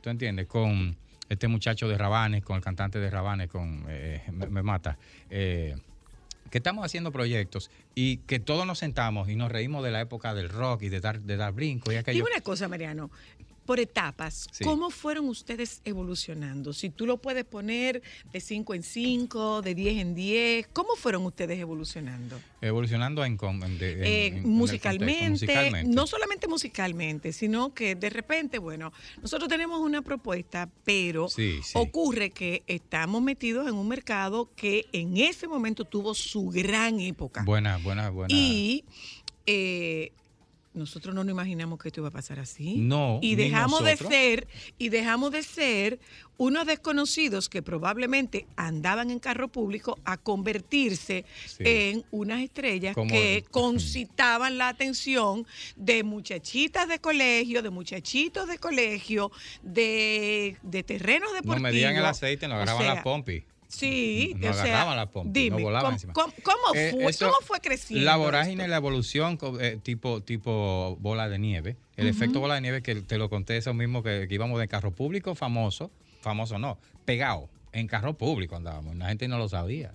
[0.00, 0.46] ¿tú entiendes?
[0.46, 0.96] Con
[1.28, 4.96] este muchacho de Rabanes, con el cantante de Rabanes, con eh, me, me mata.
[5.30, 5.76] eh,
[6.50, 10.34] que estamos haciendo proyectos y que todos nos sentamos y nos reímos de la época
[10.34, 12.18] del rock y de dar, de dar brinco y aquello.
[12.18, 13.10] Dime una cosa, Mariano.
[13.66, 14.64] Por etapas, Sí.
[14.64, 16.72] ¿cómo fueron ustedes evolucionando?
[16.72, 21.24] Si tú lo puedes poner de 5 en 5, de 10 en 10, ¿cómo fueron
[21.26, 22.40] ustedes evolucionando?
[22.60, 23.92] Evolucionando en, con- en- de-
[24.26, 25.94] en- Eh, musicalmente, contexto, musicalmente.
[25.94, 31.72] no solamente musicalmente, sino que de repente, bueno, nosotros tenemos una propuesta, pero Sí, sí.
[31.74, 37.44] ocurre que estamos metidos en un mercado que en ese momento tuvo su gran época.
[37.44, 38.34] Buena, buena, buena.
[38.34, 38.84] Y
[39.46, 40.12] eh,
[40.74, 42.76] nosotros no nos imaginamos que esto iba a pasar así.
[42.78, 44.46] No, Y dejamos de ser,
[44.78, 46.00] y dejamos de ser
[46.38, 51.62] unos desconocidos que probablemente andaban en carro público a convertirse Sí.
[51.64, 58.58] en unas estrellas Como- que concitaban la atención de muchachitas de colegio, de muchachitos de
[58.58, 59.30] colegio,
[59.62, 61.62] de, de terrenos Nos deportivos.
[61.72, 63.44] medían el aceite, nos O agarraban sea, la pompi.
[63.72, 66.12] Sí, Nos o sea, agarraban la pompi, nos dime, volaban ¿cómo, encima.
[66.12, 68.04] cómo- cómo Eh, fue, cómo fue creciendo?
[68.04, 68.70] La vorágine, esto?
[68.70, 71.76] la evolución eh, tipo, tipo bola de nieve.
[71.96, 74.68] El efecto bola de nieve que te lo conté, eso mismo que, que íbamos de
[74.68, 79.92] carro público famoso, famoso no, pegado, en carro público andábamos, la gente no lo sabía.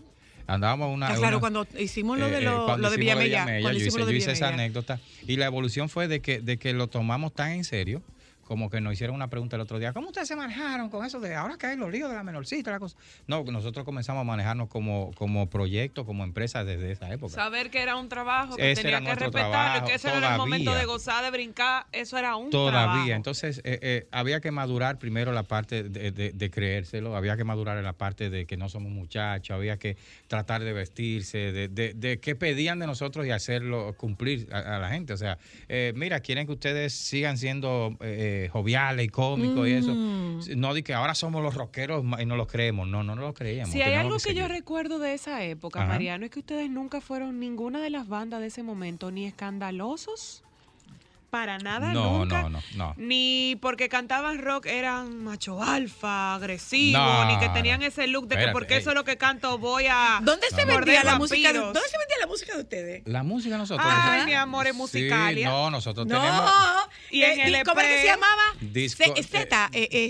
[0.47, 1.09] Andábamos una...
[1.09, 3.45] Ah, claro, una- cuando hicimos lo eh, de, eh, lo, cuando lo de Villamella.
[3.59, 4.99] Yo hicimos hice, lo de yo hice esa anécdota.
[5.27, 8.01] Y la evolución fue de que, de que lo tomamos tan en serio,
[8.47, 11.19] como que nos hicieron una pregunta el otro día, ¿cómo ustedes se manejaron con eso
[11.19, 12.71] de ahora que hay los líos de la menorcita?
[12.71, 12.97] La cosa?
[13.27, 17.33] No, nosotros comenzamos a manejarnos como, como proyecto, como empresa desde esa época.
[17.33, 20.65] Saber que era un trabajo, que Ese tenía que respetarlo, que ese era el momento
[20.71, 20.79] todavía.
[20.81, 22.81] de gozar, de brincar, eso era un Todavía.
[22.81, 23.09] trabajo.
[23.11, 27.43] Entonces, eh, eh, había que madurar primero la parte de, de- de creérselo, había que
[27.43, 31.67] madurar en la parte de que no somos muchachos, había que tratar de vestirse, de,
[31.67, 35.11] de, de qué pedían de nosotros y hacerlo cumplir a, a la gente.
[35.13, 39.71] O sea, eh, mira, quieren que ustedes sigan siendo eh, eh, joviales y cómicos y
[39.71, 39.93] eso.
[39.93, 40.39] Mm.
[40.55, 42.87] No di que ahora somos los rockeros y no los creemos.
[42.87, 43.71] No, no, no lo creíamos.
[43.71, 45.89] Si hay algo que yo recuerdo de esa época, Ajá.
[45.89, 50.43] Mariano, es que ustedes nunca fueron ninguna de las bandas de ese momento ni escandalosos.
[51.29, 52.43] Para nada, No, nunca.
[52.43, 52.93] no, no, no.
[52.97, 57.85] Ni porque cantaban rock eran macho alfa, agresivo, No, ni que tenían no.
[57.85, 58.79] ese look de que porque ey.
[58.79, 60.19] eso es lo que canto voy a.
[60.21, 61.51] ¿Dónde se vendía la música?
[61.51, 61.59] De?
[61.59, 63.01] ¿Dónde se vendía la música de ustedes?
[63.05, 63.85] La música nosotros.
[63.91, 65.49] Ay, mi amor, es Sí, musicalia.
[65.49, 66.19] no, nosotros No.
[66.21, 66.51] tenemos.
[67.11, 68.43] Y en Eh, el ¿Cómo es que se llamaba?
[68.61, 70.09] Disco, C- Z, eh, eh.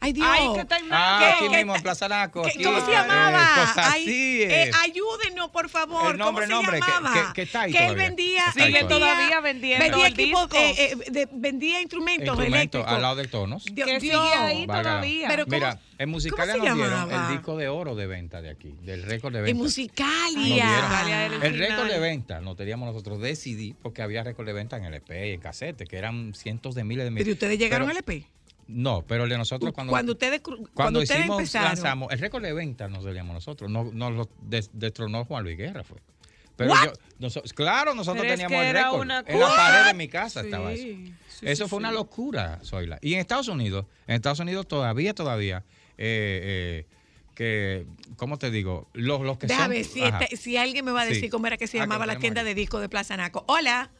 [0.00, 0.26] Ay, Dios.
[0.30, 1.34] Ay, que está en Ah, blanco.
[1.36, 2.42] aquí ¿Qué- mismo en Plaza Naco.
[2.42, 3.72] ¿Qué- ¿Cómo se eh, llamaba?
[3.76, 6.12] Ay, eh, ayúdenos, por favor.
[6.12, 7.26] El nombre, ¿Cómo se nombre, que- llamaba?
[7.28, 8.06] que- que está ahí Que él todavía.
[8.08, 8.42] vendía.
[8.52, 8.88] Sigue todavía.
[8.88, 10.48] todavía vendiendo vendía disco.
[10.56, 12.88] eh, eh, de- vendía instrumentos Instrumento eléctricos.
[12.92, 13.64] al lado del tonos.
[13.64, 14.22] Dios, que Dios.
[14.28, 15.28] sigue ahí todavía.
[15.28, 17.26] Pero ¿cómo- Mira, en Musicalia se nos dieron llamaba?
[17.28, 19.50] el disco de oro de venta de aquí, del récord de venta.
[19.50, 21.38] En Musicalia.
[21.42, 24.84] el récord de venta lo teníamos nosotros de CD porque había récord de venta en
[24.84, 27.24] LP y en casete, que eran cientos de miles de miles.
[27.24, 28.26] Pero ustedes llegaron al EP.
[28.66, 31.68] No, pero el de nosotros cuando, Cuando ustedes, cru- cuando cuando ustedes hicimos, empezaron.
[31.68, 35.58] lanzamos, el récord de venta nos teníamos nosotros, no, nos lo des- destronó Juan Luis
[35.58, 35.98] Guerra fue.
[36.56, 36.84] Pero What?
[36.84, 39.00] yo, noso- claro, nosotros Pero es teníamos que el récord.
[39.00, 40.82] una En la pared de mi casa Sí, estaba eso.
[40.82, 42.98] sí, Eso sí, fue una locura, Zoila.
[43.02, 45.64] Y en Estados Unidos, en Estados Unidos todavía, todavía,
[45.98, 46.86] eh, eh,
[47.34, 48.88] que, ¿cómo te digo?
[48.94, 49.94] Los, los que Déjame son...
[50.00, 51.28] ver si, este- si alguien me va a decir Sí.
[51.28, 52.46] cómo era que se Ah, que llamaba la tienda ahí.
[52.46, 53.44] de discos de Plaza Naco.
[53.48, 53.90] Hola.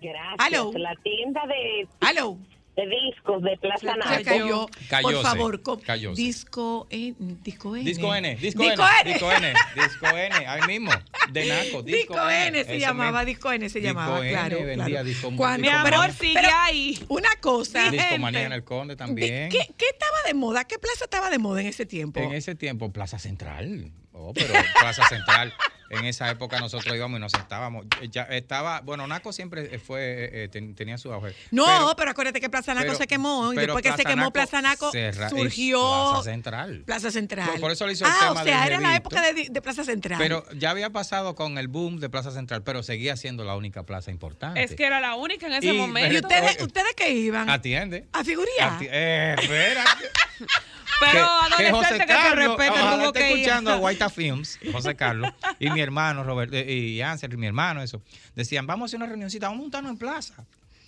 [0.00, 0.34] Gracias.
[0.38, 0.72] Aló.
[0.76, 2.38] La tienda de, Aló.
[2.76, 4.24] De discos de Plaza Se Se Naco.
[4.24, 4.66] cayó.
[4.88, 5.02] cayó.
[5.12, 6.20] Por favor, cayóse.
[6.20, 7.14] disco N.
[7.44, 7.84] Disco N.
[7.84, 9.04] Disco N, disco, Disco N, N.
[9.04, 10.90] disco N, disco N, ahí mismo,
[11.30, 13.26] de Naco, disco, Disco N se ese llamaba, mismo.
[13.26, 14.56] Disco N se Disco llamaba, N claro.
[14.64, 15.04] vendía claro.
[15.04, 16.98] disco- Cuando- Mi amor, Pero- sigue pero- ahí.
[17.08, 17.90] Una cosa.
[17.90, 18.18] Disco gente.
[18.18, 19.50] Manía en el Conde también.
[19.50, 20.64] ¿Qué, qué estaba de moda?
[20.64, 22.18] ¿Qué plaza estaba de moda en ese tiempo?
[22.20, 23.92] En ese tiempo, Plaza Central.
[24.16, 25.52] Oh, pero Plaza Central.
[25.90, 27.84] En esa época nosotros íbamos y nos sentábamos.
[28.10, 31.34] Ya estaba, bueno, Naco siempre fue, eh, eh, ten- tenía su auge.
[31.50, 34.22] No, Pero- pero, acuérdate que Plaza Naco pero- se quemó y después que se quemó
[34.22, 36.82] Naco Plaza Naco cerra- surgió Plaza Central.
[36.86, 37.50] Plaza Central.
[37.50, 39.62] Por- por eso le hizo el ah, tema o sea, era la época de, de
[39.62, 40.18] Plaza Central.
[40.18, 43.82] Pero ya había pasado con el boom de Plaza Central, pero seguía siendo la única
[43.84, 44.62] plaza importante.
[44.64, 46.26] Es que era la única en ese Y- ¿Y momento.
[46.26, 47.50] ustedes, ustedes qué iban?
[47.50, 48.08] Atiende.
[48.12, 48.78] ¿A figuría?
[48.78, 50.04] Ati- eh, espérate.
[51.12, 53.36] Pero que adolescente que, Carlos, respeta ojalá tuvo que ir.
[53.38, 57.46] escuchando a Guaita Films, José Carlos, y mi hermano Robert, eh, y Ansel, y mi
[57.46, 58.02] hermano, eso.
[58.34, 60.34] Decían, vamos a hacer una reunioncita, vamos a montarnos en plaza.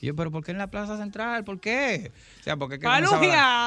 [0.00, 1.44] Y yo, pero ¿por qué en la plaza central?
[1.44, 2.12] ¿Por qué?
[2.40, 2.87] O sea, porque que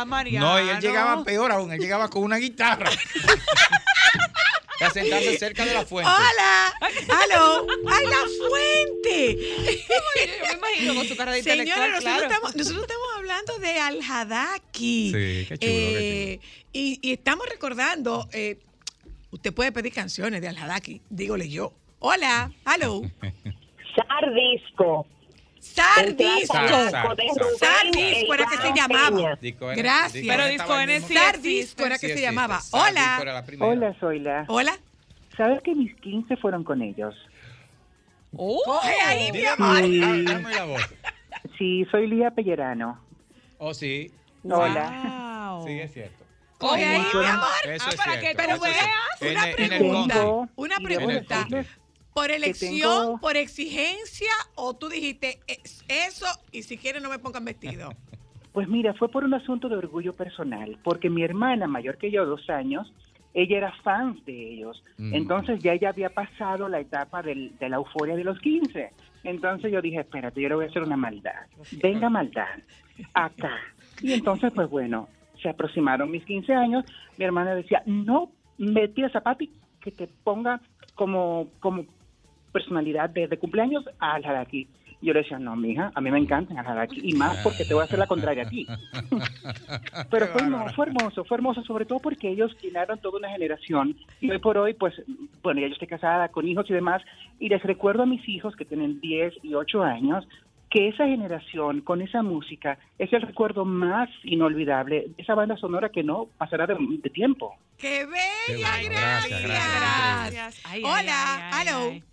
[0.05, 0.47] Mariano.
[0.47, 2.89] No, y él llegaba peor aún, él llegaba con una guitarra.
[4.79, 6.11] a sentarse cerca de la fuente.
[6.11, 6.73] ¡Hola!
[7.23, 7.67] ¡Aló!
[7.87, 9.37] ¡Ay, la fuente!
[9.87, 12.23] Yo me imagino con su cara de intelectual, nosotros, claro.
[12.23, 15.11] estamos, nosotros estamos hablando de Al-Hadaki.
[15.11, 16.39] Sí, qué chulo, qué Eh,
[16.73, 18.57] y, y estamos recordando, eh,
[19.31, 21.73] usted puede pedir canciones de Al-Hadaki, dígole yo.
[21.99, 23.01] Hola, hello.
[23.95, 25.05] Sardisco.
[25.73, 26.53] Sardisco.
[26.53, 27.17] Sar, sar, sar.
[27.59, 29.37] Sardisco era que se llamaba.
[29.75, 30.25] Gracias.
[30.27, 32.59] Pero Disco N Sardisco era que se llamaba.
[32.71, 33.43] Hola.
[33.59, 34.45] Hola, Zoila.
[34.47, 34.77] Hola.
[35.37, 37.15] ¿Sabes que mis 15 fueron con ellos?
[38.35, 38.61] Oh.
[38.65, 39.77] Coge ahí, mi amor.
[39.77, 40.81] ah, dame la voz.
[41.57, 42.99] Sí, soy Lía Pellerano.
[43.57, 44.13] Oh, sí.
[44.43, 45.49] Hola.
[45.55, 45.67] Wow.
[45.67, 46.25] Sí, es cierto.
[46.57, 47.47] Coge ahí, mi amor.
[47.65, 48.27] Eso Ah, es para cierto.
[48.27, 50.25] que Pero veas, una pregunta.
[50.55, 51.47] Una pregunta.
[52.21, 52.71] ¿Por elección,
[53.05, 57.89] tengo- por exigencia o tú dijiste "Es eso y si quieres no me pongan vestido?
[58.51, 62.25] Pues mira, fue por un asunto de orgullo personal, porque mi hermana, mayor que yo,
[62.25, 62.91] dos años,
[63.35, 64.83] ella era fan de ellos.
[64.97, 65.13] Mm.
[65.13, 68.91] Entonces ya ella había pasado la etapa del- de la euforia de los 15.
[69.23, 71.45] Entonces yo dije, espérate, yo le voy a hacer una maldad.
[71.81, 72.47] Venga maldad,
[73.13, 73.55] acá.
[74.01, 75.07] Y entonces, pues bueno,
[75.41, 76.83] se aproximaron mis 15 años.
[77.17, 80.59] Mi hermana decía, no me tires a papi que te ponga
[80.95, 81.85] como, como
[82.51, 84.67] personalidad de, de cumpleaños al Hadaki.
[85.01, 87.63] Y yo le decía, no, mija, a mí me encantan al Hadaki, y más porque
[87.63, 88.67] te voy a hacer la contraria a ti.
[90.11, 90.73] Pero Qué fue, no, bárbara.
[90.73, 93.95] fue hermoso, fue hermoso, sobre todo porque ellos llenaron toda una generación.
[94.19, 94.93] Y hoy por hoy, pues,
[95.41, 97.01] bueno, ya yo estoy casada con hijos y demás,
[97.39, 100.27] y les recuerdo a mis hijos que tienen 10 y 8 años,
[100.69, 106.03] que esa generación con esa música es el recuerdo más inolvidable, esa banda sonora que
[106.03, 107.55] no pasará de, de tiempo.
[107.77, 108.69] ¡Qué bella!
[108.69, 109.41] bueno, gracias.
[109.43, 110.61] gracias, Gracias.
[110.65, 112.08] Ay, ay, Hola, ay, ay, hello.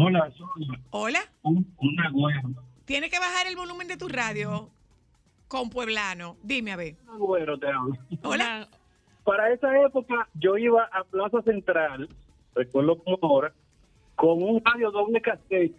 [0.00, 1.18] Hola, soy Hola.
[1.42, 2.42] un, una.
[2.84, 4.68] Tienes que bajar el volumen de tu radio
[5.48, 6.36] con Pueblano.
[6.44, 6.94] Dime a ver.
[7.12, 7.94] Un güero te hablo.
[8.22, 8.44] Hola.
[8.58, 8.68] Una-
[9.24, 12.08] Para esa época yo iba a Plaza Central,
[12.54, 13.52] recuerdo como ahora,
[14.14, 15.74] con un radio doble cassette.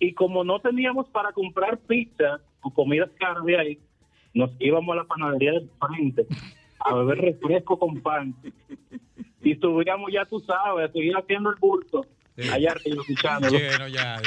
[0.00, 3.78] Y como no teníamos para comprar pizza o comidas caras de ahí,
[4.34, 6.26] nos íbamos a la panadería del frente
[6.80, 8.34] a beber refresco con pan.
[9.40, 12.04] Y subíamos, ya tú sabes, a seguir haciendo el bulto.
[12.36, 12.48] Sí.
[12.48, 13.56] Allá arriba, escuchándolo.
[13.58, 14.20] Lleno ya.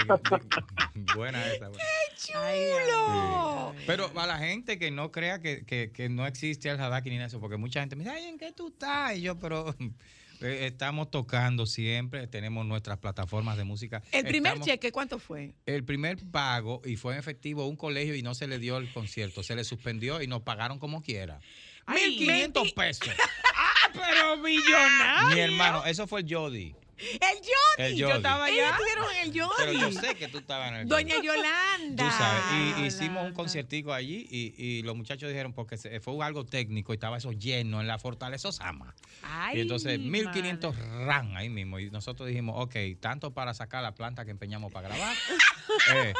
[1.15, 1.67] Buena esa.
[1.67, 1.83] buena.
[2.15, 3.75] chulo!
[3.85, 7.17] Pero a la gente que no crea que, que- que no existe el Hadaki ni
[7.17, 9.15] eso, porque mucha gente me dice, ay, ¿en qué tú estás?
[9.17, 9.75] Y yo, pero
[10.41, 14.01] eh, estamos tocando siempre, tenemos nuestras plataformas de música.
[14.11, 15.53] El primer Estamos- cheque, ¿cuánto fue?
[15.65, 18.77] El primer pago, y fue en efectivo, a un colegio y no se le dio
[18.77, 21.39] el concierto, se le suspendió y nos pagaron como quiera.
[21.85, 23.09] Ay, 1.500 pesos.
[23.55, 25.35] ¡Ah, pero millonario!
[25.35, 26.73] Mi hermano, eso fue el Jody.
[26.97, 27.77] El Johnny.
[27.77, 28.17] El Yo Jody.
[28.17, 28.55] estaba allá.
[28.55, 29.53] Ellos estuvieron en el Johnny.
[29.57, 31.27] Pero yo sé que tú estabas en el Doña Jody.
[31.27, 32.03] Yolanda.
[32.03, 32.43] Tú sabes,
[32.79, 36.93] y hicimos un conciertico allí y, y los muchachos dijeron, porque se- fue algo técnico
[36.93, 38.95] y estaba eso lleno en la Fortaleza Osama.
[39.21, 41.79] Ay, y entonces, mi 1500 ran ahí mismo.
[41.79, 45.15] Y nosotros dijimos, ok, tanto para sacar la planta que empeñamos para grabar.
[45.93, 46.13] eh,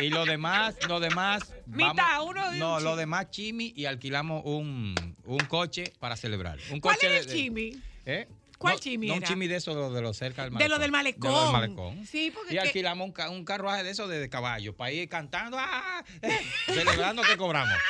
[0.00, 1.54] y lo demás, lo demás.
[1.66, 6.58] Mitad, uno un No, lo demás chimi y alquilamos un, un coche para celebrar.
[6.70, 7.76] Un ¿Cuál coche era de- el de- chimi?
[8.06, 8.28] ¿Eh?
[8.58, 10.70] ¿Cuál No, chimi no un chimi de eso, de los cerca del De malecón.
[10.70, 11.32] lo del De malecón.
[11.32, 12.06] lo del malecón.
[12.06, 14.92] Sí, porque Y que- alquilamos un, ca- un carruaje de esos de, de caballo para
[14.92, 16.04] ir cantando, ¡ah!
[16.66, 17.74] celebrando que cobramos.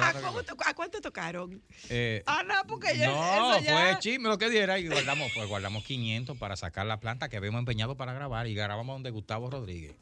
[0.00, 1.62] ¿A, cómo to- cuánto tocaron?
[1.88, 5.30] Eh, Ah, no, porque ya, no, eso ya- fue chisme lo que diera y guardamos,
[5.34, 9.10] pues guardamos 500 para sacar la planta que habíamos empeñado para grabar y grabamos donde
[9.10, 9.94] Gustavo Rodríguez.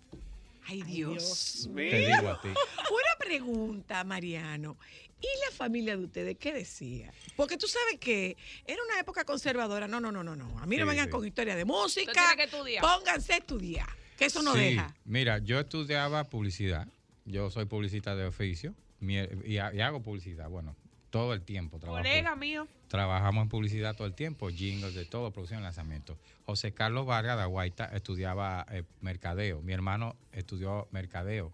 [0.66, 1.68] Ay, Dios.
[1.74, 2.48] Te digo a ti.
[2.48, 4.76] Una pregunta, Mariano.
[5.20, 7.12] ¿Y la familia de ustedes qué decía?
[7.36, 9.86] Porque tú sabes que era una época conservadora.
[9.86, 10.58] No, no, no, no, no.
[10.58, 11.10] A mí no Sí, vengan sí.
[11.12, 12.12] con historia de música.
[12.12, 12.80] Que.
[12.80, 13.88] Pónganse a estudiar.
[14.18, 14.94] Que eso no Sí, deja.
[15.04, 16.88] Mira, yo estudiaba publicidad.
[17.24, 20.48] Yo soy publicista de oficio y hago publicidad.
[20.48, 20.74] Bueno,
[21.10, 22.02] todo el tiempo trabajo.
[22.02, 22.66] Colega mío.
[22.88, 26.18] Trabajamos en publicidad todo el tiempo, jingles de todo, producción y lanzamiento.
[26.46, 29.60] José Carlos Vargas de Aguaita estudiaba eh, mercadeo.
[29.62, 31.52] Mi hermano estudió mercadeo.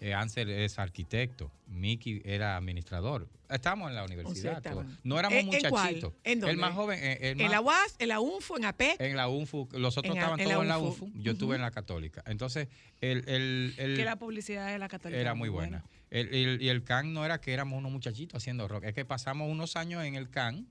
[0.00, 1.50] Eh, Ansel es arquitecto.
[1.66, 3.28] Miki era administrador.
[3.50, 4.62] Estábamos en la universidad.
[5.02, 6.12] No éramos muchachitos.
[6.22, 6.52] ¿En dónde?
[6.52, 6.98] El más joven.
[7.02, 9.00] eh, el En la UAS, en la UNFU, en APEC.
[9.00, 11.04] en la UNFU, los otros estaban todos en la UNFU.
[11.06, 12.22] UNFU, yo estuve en la católica.
[12.26, 12.68] Entonces,
[13.00, 15.84] el, el, el- Que la publicidad de la católica era muy buena.
[16.10, 19.04] El- el- y el CAN no era que éramos unos muchachitos haciendo rock, es que
[19.04, 20.66] pasamos unos años en el CAN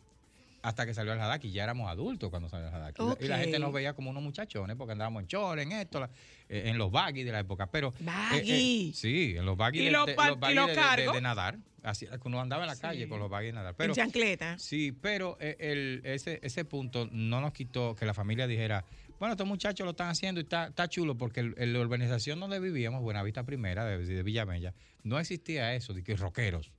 [0.62, 1.52] hasta que salió el Hadaki.
[1.52, 3.02] Ya éramos adultos cuando salió el Hadaki.
[3.02, 3.42] Y la- Y la Ok.
[3.42, 6.10] gente nos veía como unos muchachones porque andábamos en chores, en esto, la-
[6.50, 7.68] eh, en los baggy de la época.
[7.72, 8.94] Pero, eh, Baggy.
[8.94, 11.58] sí, en los baggy de, los de- pa- los y baggy los de- de- nadar.
[11.84, 13.76] Así, que uno andaba en la calle con los baggy de nadar.
[13.78, 14.58] Pero, en chancleta.
[14.60, 18.84] Sí, pero eh, el, ese, ese punto no nos quitó que la familia dijera,
[19.20, 22.40] bueno, estos muchachos lo están haciendo y está, está chulo, porque el- en la urbanización
[22.42, 26.72] donde vivíamos, Buenavista Primera, de, de Villamella, no existía eso, de que rockeros,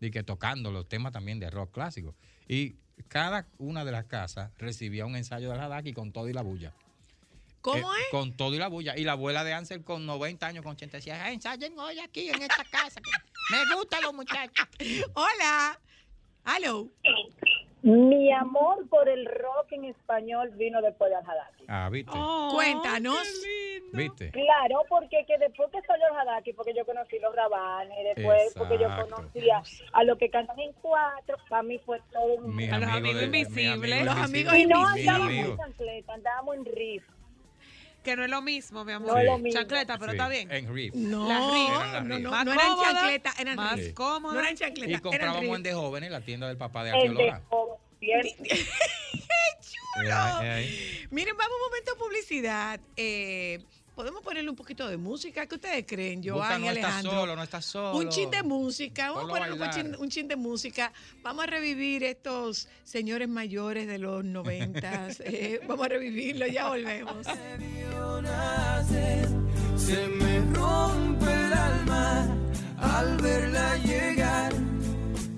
[0.00, 2.16] de que tocando los temas también de rock clásico.
[2.48, 2.76] Y
[3.08, 6.72] cada una de las casas recibía un ensayo de Hadaki con todo y la bulla.
[7.60, 8.06] ¿Cómo Eh, es?
[8.10, 8.96] Con todo y la bulla.
[8.96, 12.28] Y la abuela de Ansel con 90 años, con 80, decía, "Ah, ensayen hoy aquí
[12.28, 13.00] en esta casa.
[13.50, 14.68] Me gustan los muchachos.
[15.14, 15.78] Hola.
[16.46, 16.88] Hello.
[17.82, 21.64] Mi amor por el rock en español vino después de Al-Hadaki.
[21.68, 22.10] Ah, ¿viste?
[22.14, 23.16] Oh, Cuéntanos.
[23.92, 24.30] ¿Viste?
[24.32, 28.88] Claro, porque que después que salió Al-Hadaki, porque yo conocí los Rabanes, después porque yo
[29.08, 29.62] conocía
[29.92, 33.20] a los que cantan en cuatro, para mí fue todo un Mis A los amigos
[33.20, 34.04] de- invisibles.
[34.04, 34.24] Los invisibles.
[34.24, 37.04] amigos Y no andábamos en chancleta, andábamos en riff.
[38.04, 39.12] Que no es lo mismo, mi amor.
[39.12, 39.60] No es lo mismo.
[39.60, 40.50] Chancleta, pero Sí, está bien.
[40.50, 40.94] En Riff.
[40.94, 41.68] No, Las riff.
[41.68, 42.24] Eran las no, riff.
[42.24, 43.94] no, Más no eran cómoda, chancleta, eran más riff.
[43.94, 44.34] cómoda.
[44.34, 46.90] No eran chancleta, Y eran comprábamos en De Joven en la tienda del papá de
[46.90, 47.42] El de Arqueolora.
[47.48, 47.78] joven,
[51.10, 52.80] Miren, vamos un momento de publicidad.
[52.96, 53.58] Eh,
[53.98, 55.44] Podemos ponerle un poquito de música.
[55.48, 57.10] ¿Qué ustedes creen, Joan y no está Alejandro?
[57.10, 57.96] solo, no está solo.
[57.96, 59.10] Un chin de música.
[59.10, 60.92] Vamos Ponlo a a poner un chin, un chin de música.
[61.24, 65.20] Vamos a revivir estos señores mayores de los noventas.
[65.28, 67.26] Eh, vamos a revivirlo, ya volvemos.
[69.76, 72.36] se me rompe el alma
[72.78, 74.52] al verla llegar,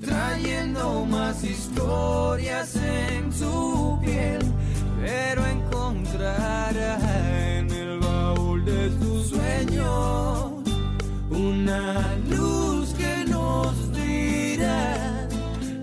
[0.02, 4.40] trayendo más historias en su piel,
[5.00, 6.98] pero encontrará
[7.58, 8.09] en el
[8.60, 10.52] baúl de sus sueños
[11.30, 15.28] una luz que nos dirá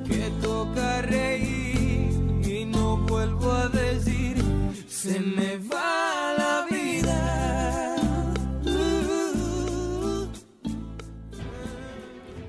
[0.08, 2.12] que toca reír
[2.44, 4.38] y no vuelvo a decir
[4.88, 7.96] se me va la vida.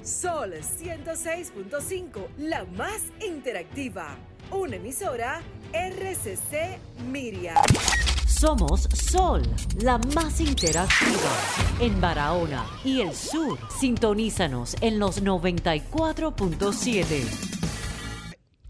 [0.03, 4.17] Sol 106.5, la más interactiva.
[4.51, 6.79] Una emisora RCC
[7.11, 7.55] Miria.
[8.39, 9.43] Somos Sol,
[9.83, 11.31] la más interactiva
[11.81, 13.59] en Barahona y el sur.
[13.81, 17.25] Sintonízanos en los 94.7.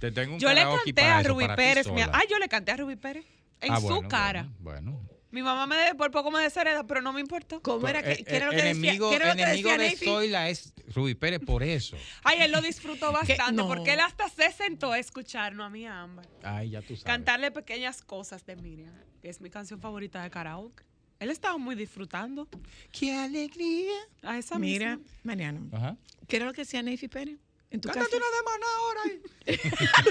[0.01, 1.89] Te tengo un Yo le canté a eso, Rubí Pérez.
[1.91, 2.03] mi-.
[2.03, 3.25] Ay, yo le canté a Rubí Pérez.
[3.61, 4.47] En Ah, su bueno, cara.
[4.61, 4.93] Bueno.
[4.93, 5.09] bueno.
[5.31, 7.61] Mi mamá me de, por poco me deshereda, pero no me importó.
[7.61, 8.71] ¿Cómo era que, Eh, qué era lo que decía?
[8.93, 9.97] enemigo ¿Qué era lo que enemigo decía de?
[10.07, 11.99] Zoila es Rubí Pérez por eso.
[12.25, 13.69] Ay, él lo disfrutó bastante No.
[13.69, 16.27] porque él hasta se sentó a escucharnos a mí, a Ámbar.
[16.43, 17.05] Ay, ya tú sabes.
[17.05, 20.85] Cantarle pequeñas cosas de Miriam, que es mi canción favorita de karaoke.
[21.19, 22.49] Él estaba muy disfrutando.
[22.93, 23.95] ¡Qué alegría!
[24.23, 25.13] A esa Mira, misma.
[25.25, 25.97] Mariano, Ajá.
[26.29, 27.39] ¿qué era lo que hacía Neyfi Pérez?
[27.71, 27.89] En tu.
[27.89, 29.03] Cántate una de maná ahora.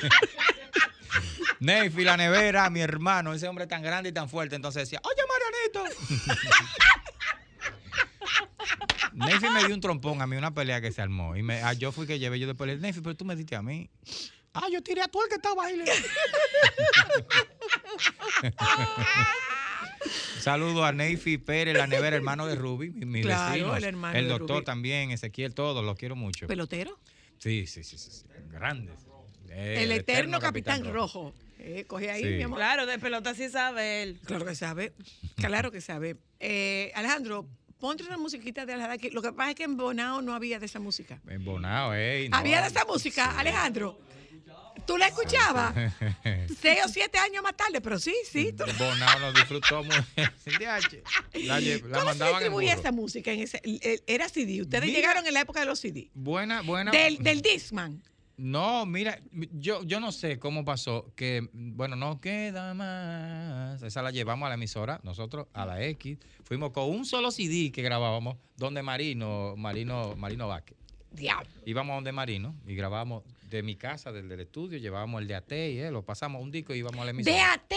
[1.60, 5.22] Neyfi, la nevera, mi hermano, ese hombre tan grande y tan fuerte, entonces decía, oye
[5.74, 6.04] Marianito.
[9.14, 11.36] Neyfi me dio un trompón a mí, una pelea que se armó.
[11.36, 13.36] Y me, ah, yo fui que llevé, yo después le dije, Neyfi, pero tú me
[13.36, 13.90] diste a mí.
[14.54, 15.82] Ah, yo tiré a tú el que estaba ahí.
[20.40, 23.76] Saludo a Neyfi Pérez, la nevera, hermano de Ruby, mi, mi Claro, vecino.
[23.76, 24.66] el hermano El de doctor Ruby.
[24.66, 26.48] también, Ezequiel, todos, los quiero mucho.
[26.48, 26.98] ¿Pelotero?
[27.40, 28.96] Sí, sí, sí, sí, sí, grandes.
[29.50, 31.34] Eh, el eterno Capitán, Rojo.
[31.60, 32.30] Eh, coge ahí, Sí.
[32.30, 32.60] mi amor.
[32.60, 34.20] Claro, de pelota sí sabe él.
[34.26, 34.94] Claro que sabe.
[35.36, 36.16] Claro que sabe.
[36.40, 37.48] Eh, Alejandro,
[37.80, 39.10] ponte una musiquita de Alejandro.
[39.12, 41.20] Lo que pasa es que en Bonao no había de esa música.
[41.28, 42.30] En Bonao, ey.
[42.30, 42.38] no.
[42.38, 44.00] Había de esa música, Alejandro.
[44.88, 45.76] ¿Tú la escuchabas?
[46.62, 48.54] Seis o siete años más tarde, pero sí, sí.
[48.54, 49.96] tú- Bonao nos disfrutó muy.
[51.46, 53.32] La, la ¿Cómo se mandaban en distribuía esa música?
[53.32, 53.62] En ese,
[54.08, 54.62] era CD.
[54.62, 54.98] Ustedes Mira.
[54.98, 56.10] llegaron en la época de los CD.
[56.14, 56.92] Buena, buena.
[56.92, 58.02] Del, del Discman.
[58.38, 59.20] No, mira,
[59.54, 63.82] yo, yo no sé cómo pasó que, bueno, no queda más.
[63.82, 66.18] Esa la llevamos a la emisora, nosotros a la X.
[66.44, 70.78] Fuimos con un solo CD que grabábamos, donde Marino, Marino, Marino Vázquez.
[71.12, 71.50] Diablo.
[71.66, 75.80] Íbamos donde Marino y grabábamos de mi casa, del, del estudio, llevábamos el DAT y
[75.80, 77.36] eh, lo pasamos un disco y íbamos a la emisora.
[77.38, 77.74] DAT.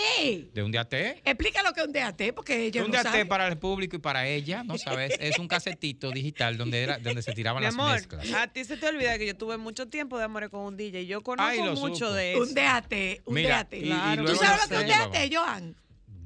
[0.53, 0.93] De un DAT.
[1.25, 3.27] Explica lo que es un DAT, porque ella un no DAT sabe.
[3.27, 5.15] para el público y para ella, ¿no sabes?
[5.21, 8.33] Es un casetito digital donde era donde se tiraban Mi las amor, mezclas.
[8.33, 11.07] a ti se te olvida que yo tuve mucho tiempo de amores con un DJ.
[11.07, 12.13] Yo conozco Ay, lo mucho supo.
[12.15, 12.43] de eso.
[12.43, 12.93] Un DAT,
[13.27, 13.75] un Mira, DAT.
[13.75, 14.25] y- y Claro.
[14.25, 15.13] ¿Tú sabes lo que es un.
[15.13, 15.77] DAT, Joan?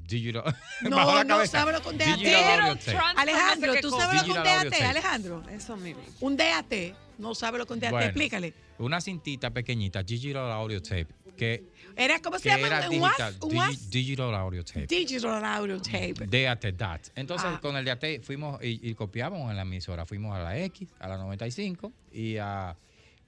[0.07, 0.55] Digital.
[0.81, 0.89] No,
[1.23, 1.59] no cabeza.
[1.59, 2.07] sabe lo que es un DAT.
[2.17, 2.79] Digital.
[3.15, 4.81] Alejandro, ¿tú sabes lo que es un DAT.
[4.81, 5.43] Alejandro?
[5.51, 6.01] Eso mismo.
[6.19, 6.73] Un DAT.
[7.17, 7.91] No sabe lo que es un DAT.
[7.91, 8.53] Bueno, Explícale.
[8.79, 11.07] Una cintita pequeñita, digital audio tape,
[11.37, 11.63] que,
[11.95, 12.67] Era, ¿cómo se llama?
[12.67, 13.17] era ¿Un WAS?
[13.39, 14.87] digital, digital audio tape.
[14.87, 16.13] Digital Audio Tape.
[16.27, 17.07] DAT, DAT.
[17.15, 17.59] Entonces, Ah.
[17.61, 20.05] con el DAT fuimos y, y copiábamos en la emisora.
[20.05, 22.75] Fuimos a la X, a la 95 y a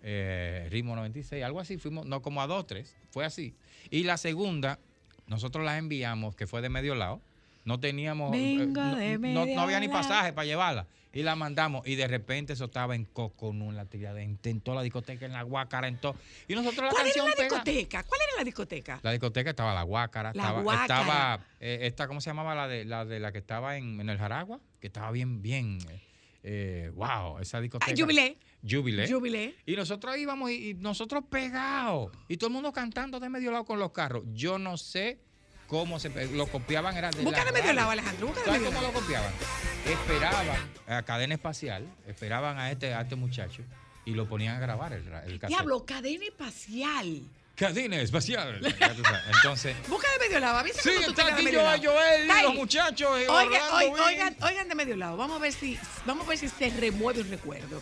[0.04, 1.78] eh, Ritmo 96, algo así.
[1.78, 2.96] Fuimos, no como a dos, tres.
[3.10, 3.54] Fue así.
[3.90, 4.80] Y la segunda,
[5.28, 7.22] nosotros la enviamos, que fue de medio lado.
[7.66, 8.34] No teníamos.
[8.36, 10.88] eh, Vengo no, de no- había ni pasaje para llevarla.
[11.18, 11.88] Y la mandamos.
[11.88, 15.34] Y de repente eso estaba en Coconú, en la Tiradentes, en toda la discoteca, en
[15.34, 16.16] la Guácara, en todo.
[16.48, 18.04] Y nosotros la ¿Cuál era canción la pega- discoteca?
[18.04, 19.00] ¿Cuál era la discoteca?
[19.02, 20.84] la discoteca estaba la Guácara, La estaba, Guácara.
[21.02, 24.10] estaba eh, esta, ¿cómo se llamaba la de la de la que estaba en, en
[24.10, 24.60] el Jaragua?
[24.80, 26.02] Que estaba bien, bien, eh,
[26.44, 27.92] eh, wow, esa discoteca.
[27.92, 28.38] Ah, Jubilé.
[28.62, 29.12] Jubilé.
[29.12, 29.56] Jubilé.
[29.66, 32.12] Y nosotros íbamos y, y nosotros pegados.
[32.28, 34.24] Y todo el mundo cantando de medio lado con los carros.
[34.34, 35.20] Yo no sé
[35.68, 36.96] cómo se lo copiaban.
[36.96, 38.28] Era de Busca la de medio lado, Alejandro.
[38.28, 39.34] Busca de ¿Sabes medio cómo lo copiaban?
[39.90, 40.58] Esperaban
[40.88, 43.64] a cadena espacial, esperaban a este, a este muchacho
[44.06, 45.48] y lo ponían a grabar el, el cassette.
[45.50, 47.22] Diablo, cadena espacial.
[47.56, 48.60] Cadena espacial.
[49.34, 50.58] Entonces, Busca de medio lado.
[50.60, 51.92] Avisa Sí, está aquí medio Joel, lado.
[51.92, 54.02] Joel y Está los muchachos, y Oigan, Orlando oigan, Will.
[54.04, 55.18] oigan, oigan de medio lado.
[55.18, 57.82] Vamos a ver si, vamos a ver si se remueve un recuerdo.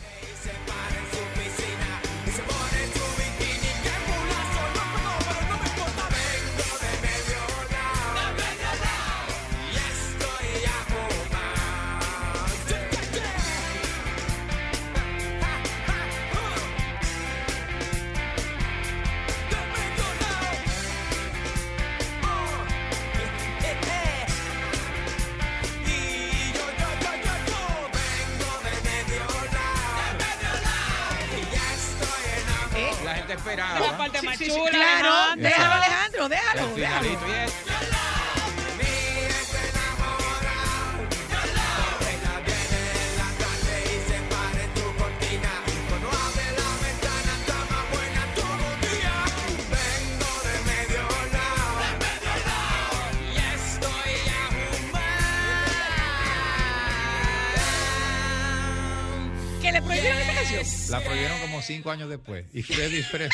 [61.96, 62.46] Años después.
[62.54, 63.30] Y Freddy Fred.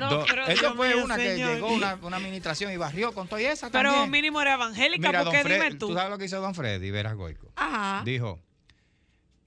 [0.00, 0.44] No, pero
[0.76, 1.54] fue una que señor.
[1.54, 4.10] llegó una, una administración y barrió con toda esa Pero también.
[4.10, 5.88] mínimo era evangélica, Mira, porque dime tú.
[5.88, 7.50] ¿tú sabes lo que hizo don Freddy Veras Goico?
[7.56, 8.02] Ajá.
[8.04, 8.38] Dijo,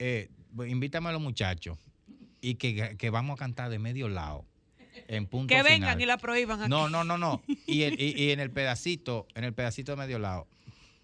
[0.00, 0.28] eh,
[0.66, 1.78] invítame a los muchachos
[2.40, 4.44] y que, que vamos a cantar de medio lado.
[5.06, 6.00] En punto Que vengan final.
[6.00, 6.68] y la prohíban aquí.
[6.70, 7.42] No, no, no, no.
[7.66, 10.48] Y, el- y- y en el pedacito, en el pedacito de medio lado,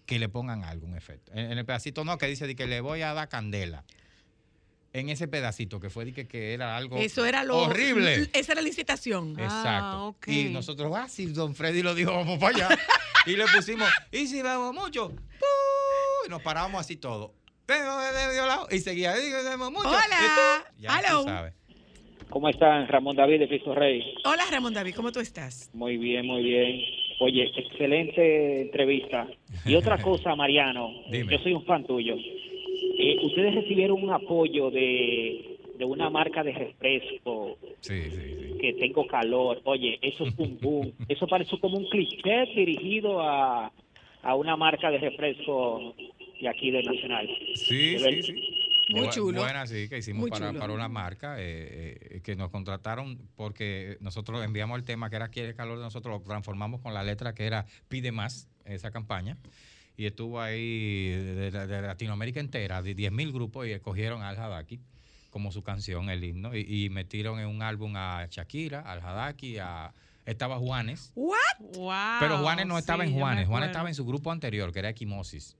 [0.05, 1.31] que le pongan algún efecto.
[1.33, 3.85] En, en el pedacito no, que dice de que le voy a dar candela.
[4.99, 8.29] En ese pedacito que fue de que, que era algo Eso era lo horrible.
[8.33, 9.39] Esa era la licitación.
[9.39, 10.07] Exacto.
[10.07, 10.27] ok.
[10.27, 12.79] Y nosotros, ah, si don Freddy lo dijo, vamos para allá.
[13.27, 15.13] y le pusimos, y si vemos mucho,
[16.25, 17.35] y nos parábamos así todo.
[17.67, 19.13] Pero de medio lado, y seguía,
[19.69, 19.87] mucho.
[19.87, 20.65] Hola.
[20.77, 21.21] y ya Hello.
[21.23, 21.53] tú sabes.
[22.29, 22.87] ¿Cómo están?
[22.87, 24.01] Ramón David de Cristo Rey.
[24.25, 25.69] Hola, Ramón David, ¿cómo tú estás?
[25.73, 26.81] Muy bien, muy bien.
[27.19, 29.27] Oye, excelente entrevista.
[29.65, 31.31] Y otra cosa, Mariano, Dime.
[31.31, 32.15] yo soy un fan tuyo.
[32.99, 38.57] Eh, ustedes recibieron un apoyo de, de una marca de refresco Sí, sí, sí.
[38.59, 39.61] que tengo calor.
[39.65, 40.93] Oye, eso es un boom.
[41.09, 43.71] Eso parece como un cliché dirigido a,
[44.23, 45.95] a una marca de refresco
[46.41, 47.27] de aquí de Nacional.
[47.55, 48.43] Sí, De sí, sí.
[48.89, 49.41] Muy chulo.
[49.41, 54.43] Buena, sí, que hicimos para, para una marca eh, eh, que nos contrataron porque nosotros
[54.45, 57.43] enviamos el tema que era Quiere calor de nosotros, lo transformamos con la letra que
[57.45, 59.37] era Pide más, esa campaña.
[59.97, 64.79] Y estuvo ahí de, de- de Latinoamérica entera, de 10.000 grupos, y escogieron al Hadaki
[65.31, 69.57] como su canción, el himno, y, y metieron en un álbum a Shakira, al Hadaki,
[69.57, 69.91] a,
[70.25, 71.11] estaba Juanes.
[71.15, 71.37] ¿What?
[71.73, 74.79] Wow, Pero Juanes no estaba sí, en Juanes, Juanes estaba en su grupo anterior, que
[74.79, 75.55] era Equimosis.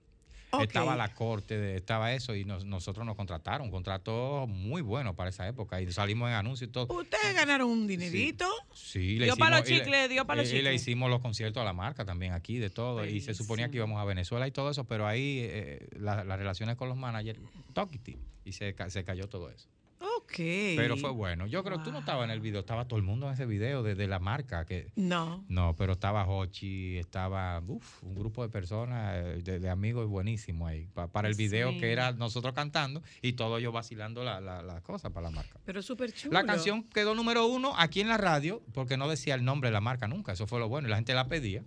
[0.61, 5.15] Estaba la corte, de- estaba eso, y nos- nosotros nos contrataron, un contrato muy bueno
[5.15, 6.87] para esa época, y salimos en anuncios y todo.
[6.93, 8.45] Ustedes ganaron un dinerito.
[8.73, 10.81] Sí, le Dio hicimos- los y le- chicles, dio pa' los y- y le chicles.
[10.81, 13.99] hicimos los conciertos a la marca también aquí, de todo, y se suponía que íbamos
[13.99, 17.39] a Venezuela y todo eso, pero ahí eh, la- las relaciones con los managers,
[17.73, 19.67] toquiti, y se, se cayó todo eso.
[19.99, 20.33] Ok.
[20.75, 21.47] Pero fue bueno.
[21.47, 23.45] Yo creo que tú no estabas en el video, estaba todo el mundo en ese
[23.45, 24.65] video de, de la marca.
[24.65, 25.43] que No.
[25.47, 30.67] No, pero estaba Hochi, estaba uf, un grupo de personas, eh, de, de amigos buenísimo
[30.67, 31.79] ahí, pa- para el video Sí.
[31.79, 35.59] que era nosotros cantando y todos ellos vacilando la, la, la cosa para la marca.
[35.65, 36.33] Pero súper chulo.
[36.33, 39.73] La canción quedó número uno aquí en la radio porque no decía el nombre de
[39.73, 41.63] la marca nunca, eso fue lo bueno y la gente la pedía.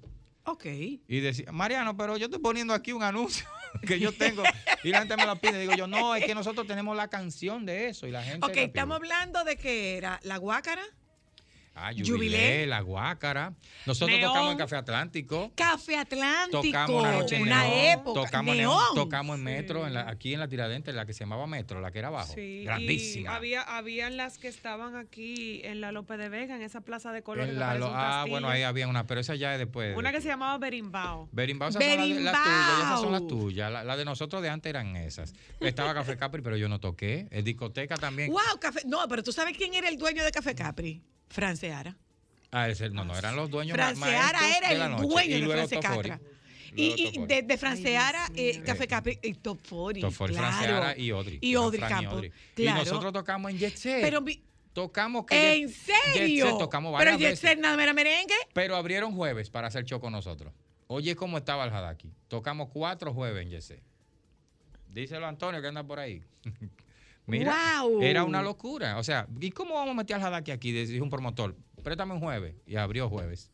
[0.50, 0.64] Ok.
[0.66, 3.46] Y decía, Mariano, pero yo estoy poniendo aquí un anuncio
[3.86, 4.42] que yo tengo
[4.82, 5.60] y la gente me lo pide.
[5.60, 8.44] Digo yo, no, es que nosotros tenemos la canción de eso y la gente.
[8.44, 10.82] Ok, la estamos hablando de que era la guácara,
[11.82, 12.10] Ah, Jubilé.
[12.12, 13.54] Jubilé, La Guácara.
[13.86, 14.30] Nosotros Neón.
[14.32, 15.52] tocamos en Café Atlántico.
[15.54, 18.94] Café Atlántico, Tocamos una noche en una Neón, época, tocamos, en Neón.
[18.94, 21.90] Tocamos en Metro, en la- aquí en la Tiradentes, la que se llamaba Metro, la
[21.90, 22.32] que era abajo.
[22.34, 23.32] Sí, Grandísima.
[23.32, 27.12] Y había, habían las que estaban aquí en la Lope de Vega, en esa plaza
[27.12, 27.54] de colores.
[27.58, 29.96] Ah, bueno, ahí había una, pero esa ya es después.
[29.96, 31.28] Una que se llamaba Berimbao.
[31.32, 33.72] Berimbau, esas son las, las tuyas, esas son las tuyas.
[33.72, 35.34] La, la de nosotros de antes eran esas.
[35.60, 37.26] Estaba Café Capri, pero yo no toqué.
[37.30, 38.30] En discoteca también.
[38.30, 38.80] Wow, café.
[38.86, 41.02] No, pero tú sabes quién era el dueño de Café Capri?
[41.30, 41.96] Franceara.
[42.50, 45.46] Ah, ese- no, no, eran los dueños Franceara era de la el dueño Y de
[45.46, 45.80] luego France.
[45.80, 46.20] Catra.
[46.76, 50.06] Y, y de, de Franceara, eh, Café Capri y Top 40.
[50.08, 50.48] Tofori, claro.
[50.52, 51.38] Franceara y Odri.
[51.40, 52.24] Y Odri Campos.
[52.54, 52.80] Claro.
[52.80, 54.00] Y nosotros tocamos en Jet Set.
[54.02, 54.24] Pero
[54.72, 55.74] tocamos que ¿En Jet-
[56.14, 56.44] serio?
[56.44, 57.36] Jet Set tocamos Pero Jet.
[57.36, 58.34] Set nada era merengue.
[58.52, 60.52] Pero abrieron jueves para hacer show con nosotros.
[60.86, 62.12] Oye, ¿cómo estaba el Hadaki?
[62.28, 63.82] Tocamos cuatro jueves en Yese.
[64.88, 66.22] Díselo a Antonio que anda por ahí.
[67.26, 68.98] Mira, era una locura.
[68.98, 70.72] O sea, ¿y cómo vamos a meter al Hadaki aquí?
[70.72, 72.54] Dijo un promotor, préstame un jueves.
[72.66, 73.50] Y abrió jueves.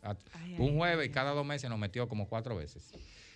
[0.59, 2.93] Un jueves y cada dos meses nos metió como cuatro veces.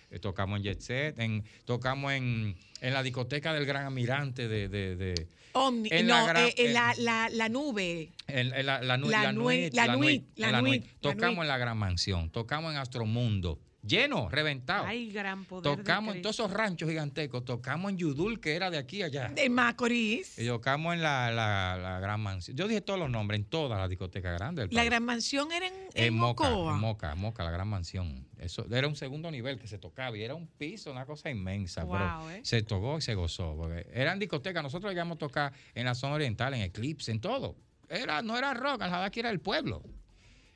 [0.09, 4.67] Eh, tocamos en Jet Set, en, tocamos en, en la discoteca del Gran Almirante de...
[4.67, 8.09] de, de- Omni, En no, la gran- eh, en en- la, la, la nube.
[8.27, 11.77] en, en la, la, La Nuit, la Nuit, la la Nuit, Tocamos en la Gran
[11.77, 14.85] Mansión, tocamos en Astromundo, lleno, reventado.
[14.85, 15.69] Ay, gran poder.
[15.71, 19.29] de tocamos en todos esos ranchos gigantescos, tocamos en Yudul, que era de aquí allá.
[19.29, 20.37] De Macorís.
[20.39, 22.55] Y tocamos en la, la, la Gran Mansión.
[22.57, 25.73] Yo dije todos los nombres, en todas las discotecas grandes La gran mansión era en,
[25.93, 26.73] en, en Moca, Mocoa.
[26.73, 28.27] en Moca, Moca, la Gran Mansión.
[28.37, 31.83] Eso era un segundo nivel que se tocaba y era un piso, una cosa inmensa.
[31.83, 32.41] Wow, pero ¿eh?
[32.43, 33.55] se tocó y se gozó.
[33.55, 34.63] Porque eran discotecas.
[34.63, 37.55] Nosotros llegamos a tocar en la zona oriental, en Eclipse, en todo.
[37.89, 39.83] Era, no era rock, al aquí era el pueblo.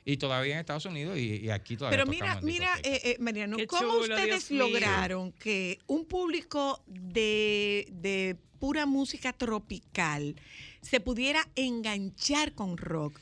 [0.08, 3.58] Y todavía en Estados Unidos y, y aquí todavía Pero mira, mira, eh, eh, Mariano,
[3.58, 4.68] Qué ¿cómo chulo, ustedes Dios mío.
[4.68, 10.36] lograron que un público de, de pura música tropical
[10.82, 13.20] se pudiera enganchar con rock?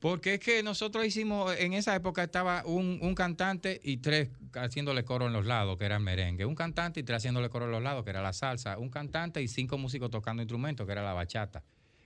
[0.00, 5.04] Porque es que nosotros hicimos, en esa época estaba un, un cantante y tres haciéndole
[5.04, 6.44] coro en los lados, que era el merengue.
[6.44, 8.76] Un cantante y tres haciéndole coro en los lados, que era la salsa.
[8.78, 11.62] Un cantante y cinco músicos tocando instrumentos, que era la bachata.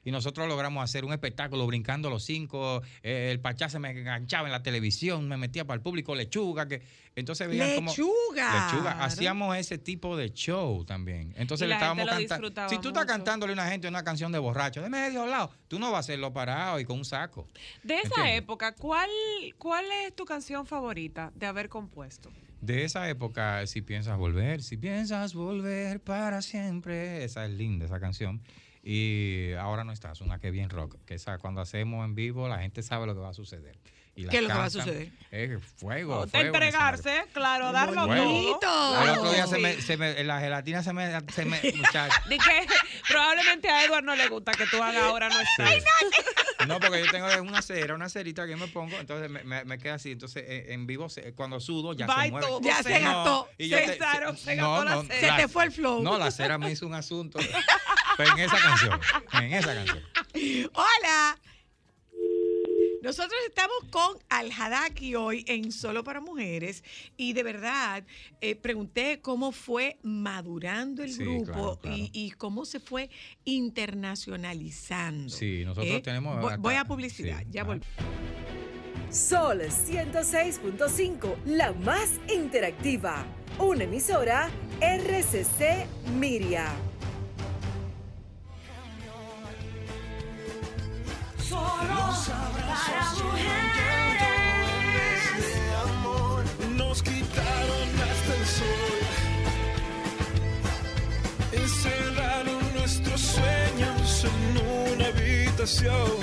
[0.06, 2.80] Y nosotros logramos hacer un espectáculo brincando los cinco.
[3.02, 6.68] eh, el pachá se me enganchaba en la televisión, me metía para el público lechuga.
[6.68, 6.80] que
[7.16, 7.90] Entonces veían como.
[7.90, 8.70] ¡Lechuga!
[8.70, 9.04] Lechuga.
[9.04, 11.34] Hacíamos ese tipo de show también.
[11.36, 12.68] Entonces Y le estábamos cantando.
[12.68, 15.80] Si tú estás cantándole a una gente una canción de borracho, de medio lado, tú
[15.80, 17.48] no vas a hacerlo parado y con un saco.
[17.82, 18.38] De esa ¿Entiendes?
[18.38, 19.10] época, ¿cuál,
[19.58, 22.30] ¿cuál es tu canción favorita de haber compuesto?
[22.60, 27.98] De esa época, si piensas volver, si piensas volver para siempre, esa es linda, esa
[27.98, 28.40] canción.
[28.88, 32.58] Y ahora no estás, una que bien rock, que esa cuando hacemos en vivo la
[32.60, 33.76] gente sabe lo que va a suceder.
[34.14, 35.10] Y ¿Qué es lo que va a suceder?
[35.32, 36.30] Es fuego, De fuego.
[36.32, 38.06] en el entregarse, claro, darlo
[38.60, 39.02] todo.
[39.02, 39.60] El otro día se Sí.
[39.62, 42.14] me, se me- la gelatina se me, se me muchacho.
[42.28, 42.66] Di que
[43.08, 45.82] probablemente a Edward no le gusta que tú hagas ahora no estás.
[46.68, 49.78] No, porque yo tengo una cera, una cerita que me pongo, entonces me, me- me
[49.78, 50.12] queda así.
[50.12, 51.06] Entonces eh, en vivo,
[51.36, 52.46] cuando sudo, ya se mueve.
[52.46, 53.48] todo, Ya se No, gastó.
[53.58, 55.36] y yo te- César, se no, gastó la no, cera.
[55.36, 56.02] Se te fue el flow.
[56.02, 57.38] No, la cera me hizo un asunto.
[58.16, 59.00] Pero en esa canción,
[59.42, 60.02] en esa canción.
[60.74, 61.38] Hola.
[63.02, 66.82] Nosotros estamos con Al Hadaki hoy en Solo para Mujeres
[67.16, 68.02] y de verdad
[68.40, 71.96] eh, pregunté cómo fue madurando el Sí, grupo claro, claro.
[71.96, 73.08] Y, y cómo se fue
[73.44, 75.28] internacionalizando.
[75.28, 76.00] Sí, nosotros ¿eh?
[76.00, 77.64] tenemos Voy, acá- voy a publicidad, sí, ya ah.
[77.64, 77.82] volví.
[79.10, 83.24] Sol 106.5, la más interactiva.
[83.60, 84.50] Una emisora
[84.80, 85.86] RCC
[86.18, 86.72] Miria.
[91.48, 94.16] Solo para mujeres.
[95.38, 96.44] de amor
[96.76, 99.00] nos quitaron hasta el sol.
[101.52, 104.38] Encerraron nuestros sueños en
[104.92, 106.18] una habitación.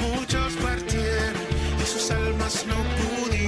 [0.00, 1.46] Muchos partieron
[1.82, 3.39] y sus almas no pudimos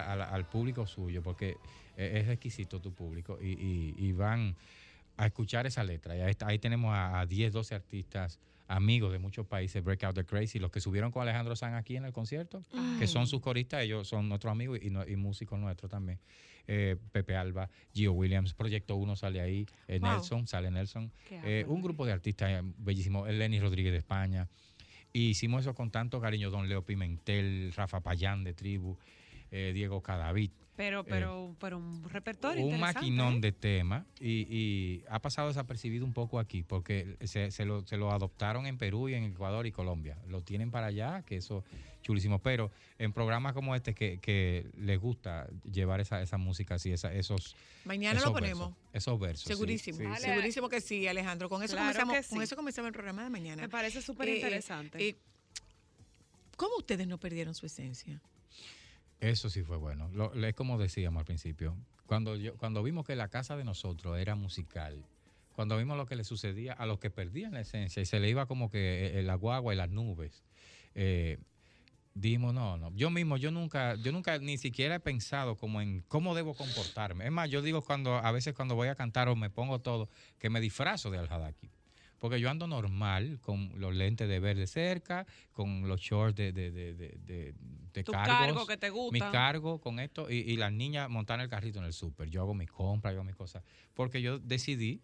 [0.00, 1.56] al, público suyo, porque
[1.96, 4.54] eh, es exquisito tu público y, y- y van
[5.16, 6.16] a escuchar esa letra.
[6.16, 8.38] Y ahí, tenemos a, a 10, 12 artistas
[8.68, 12.04] amigos de muchos países, Breakout the Crazy, los que subieron con Alejandro San aquí en
[12.04, 12.62] el concierto,
[12.98, 16.18] que son sus coristas, ellos son nuestros amigos y, no- y músicos nuestros también.
[16.68, 20.10] Eh, Pepe Alba, Gio Williams, Proyecto 1 sale ahí, eh, Wow.
[20.10, 24.48] Nelson, sale Nelson, eh, un grupo de artistas bellísimos, el Lenny Rodríguez de España,
[25.12, 28.98] y hicimos eso con tanto cariño, don Leo Pimentel, Rafa Payán de Tribu,
[29.50, 30.50] eh, Diego Cadavid.
[30.76, 33.40] Pero, pero, pero un repertorio un interesante, maquinón ¿eh?
[33.40, 37.96] de temas y, y ha pasado desapercibido un poco aquí porque se, se lo, se
[37.96, 40.18] lo adoptaron en Perú y en Ecuador y Colombia.
[40.28, 41.64] Lo tienen para allá, que eso
[42.02, 42.40] chulísimo.
[42.40, 47.10] Pero en programas como este que, que les gusta llevar esa, esa música así, esa,
[47.10, 48.68] esos Mañana esos lo ponemos.
[48.68, 49.44] versos, esos versos.
[49.46, 50.22] Segurísimo, sí, sí.
[50.24, 51.48] segurísimo que sí, Alejandro.
[51.48, 53.62] Con eso, Claro comenzamos, con eso comenzamos el programa de mañana.
[53.62, 55.08] Me parece súper Eh, interesante.
[55.08, 55.16] eh,
[56.58, 58.20] ¿Cómo ustedes no perdieron su esencia?
[59.20, 60.10] Eso sí fue bueno.
[60.34, 61.76] Es como decíamos al principio.
[62.06, 65.04] Cuando, yo, cuando vimos que la casa de nosotros era musical,
[65.52, 68.28] cuando vimos lo que le sucedía a los que perdían la esencia y se le
[68.28, 70.44] iba como que eh, la guagua y las nubes,
[70.94, 71.38] eh,
[72.14, 72.92] dijimos, no, no.
[72.94, 77.24] Yo mismo, yo nunca, yo nunca ni siquiera he pensado como en cómo debo comportarme.
[77.26, 80.08] Es más, yo digo cuando, a veces cuando voy a cantar o me pongo todo,
[80.38, 81.70] que me disfrazo de Al-Hadaki.
[82.18, 86.52] Porque yo ando normal, con los lentes de ver de cerca, con los shorts de,
[86.52, 87.54] de, de, de, de-
[87.92, 89.12] de Tu cargos, cargo que te gusta.
[89.12, 92.28] Mi cargo con esto y, y las niñas montan el carrito en el súper.
[92.28, 93.62] Yo hago mis compras, yo hago mis cosas.
[93.94, 95.00] Porque yo decidí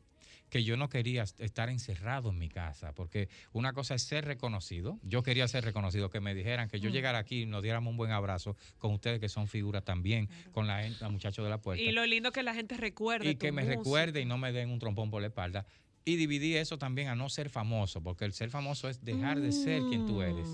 [0.50, 4.26] que yo no quería est- estar encerrado en mi casa, porque una cosa es ser
[4.26, 4.98] reconocido.
[5.02, 6.92] Yo quería ser reconocido, que me dijeran que yo Mm.
[6.92, 10.66] llegara aquí y nos diéramos un buen abrazo con ustedes que son figuras también, con
[10.66, 13.36] la, la muchacho de la puerta Y lo lindo es que la gente recuerde y
[13.36, 13.78] que me música.
[13.78, 15.64] recuerde y no me den un trompón por la espalda.
[16.04, 19.52] Y dividí eso también a no ser famoso, porque el ser famoso es dejar de
[19.52, 20.48] ser quien tú eres.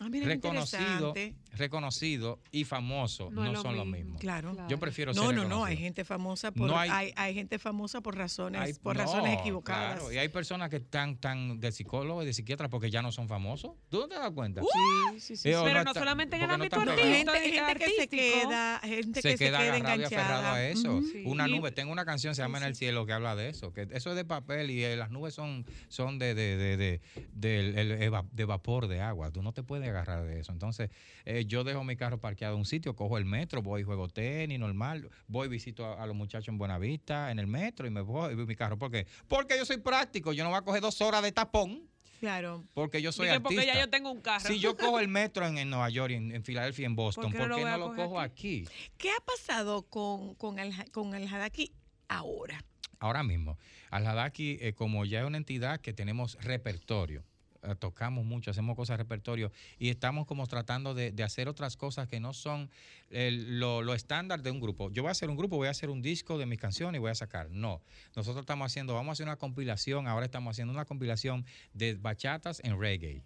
[0.00, 1.12] Ah, mira reconocido,
[1.52, 4.04] reconocido y famoso No no, es lo son lo mismo.
[4.12, 4.18] mismo.
[4.20, 4.56] Claro.
[4.68, 5.84] Yo prefiero No, ser no, no, hay reconocido.
[5.84, 9.40] gente famosa por No hay, hay- hay, gente famosa por razones, Hay- por no, razones
[9.40, 9.94] equivocadas.
[9.98, 13.10] Claro, y hay personas que están tan de psicólogos y de psiquiatras porque ya no
[13.10, 13.72] son famosos.
[13.88, 14.62] ¿Tú no te das cuenta?
[14.62, 15.48] Sí, sí, sí.
[15.48, 17.08] Eh, Pero no está- solamente en el no ámbito artístico.
[17.08, 20.06] Gente, gente que se queda, gente se que se queda enganchada.
[20.06, 21.00] aferrado a eso.
[21.24, 21.72] Una nube.
[21.72, 23.72] Tengo una canción se llama En el cielo que habla de eso.
[23.72, 27.00] Que eso es de papel y eh, las nubes son, son de, de, de,
[27.32, 29.30] de, de vapor de agua.
[29.30, 30.52] Tú no te puedes agarrar de eso.
[30.52, 30.90] Entonces,
[31.24, 34.58] eh, yo dejo mi carro parqueado en un sitio, cojo el metro, voy, juego tenis,
[34.58, 35.08] normal.
[35.26, 38.46] Voy, visito a, a los muchachos en Buenavista, en el metro y me voy, voy
[38.46, 38.78] mi carro.
[38.78, 39.06] ¿Por qué?
[39.28, 40.32] Porque yo soy práctico.
[40.32, 41.88] Yo no voy a coger dos horas de tapón.
[42.20, 42.64] Claro.
[42.74, 43.74] Porque yo soy Dije, porque artista.
[43.74, 44.48] ya yo tengo un carro.
[44.48, 46.96] Si yo cojo el metro en, en Nueva York, y en, en Filadelfia, y en
[46.96, 48.66] Boston, ¿Por ¿por qué no lo no cojo aquí?
[48.96, 51.72] ¿Qué ha pasado con, con, el, con el Hadaki
[52.08, 52.64] ahora?
[53.00, 53.58] Ahora mismo,
[53.90, 57.22] Al-Hadaki, eh, como ya es una entidad que tenemos repertorio,
[57.62, 61.76] eh, tocamos mucho, hacemos cosas de repertorio y estamos como tratando de, de hacer otras
[61.76, 62.70] cosas que no son
[63.10, 64.90] lo, lo estándar de un grupo.
[64.90, 67.00] Yo voy a hacer un grupo, voy a hacer un disco de mis canciones y
[67.00, 67.50] voy a sacar.
[67.50, 67.82] No,
[68.16, 72.60] nosotros estamos haciendo, vamos a hacer una compilación, ahora estamos haciendo una compilación de bachatas
[72.64, 73.22] en reggae.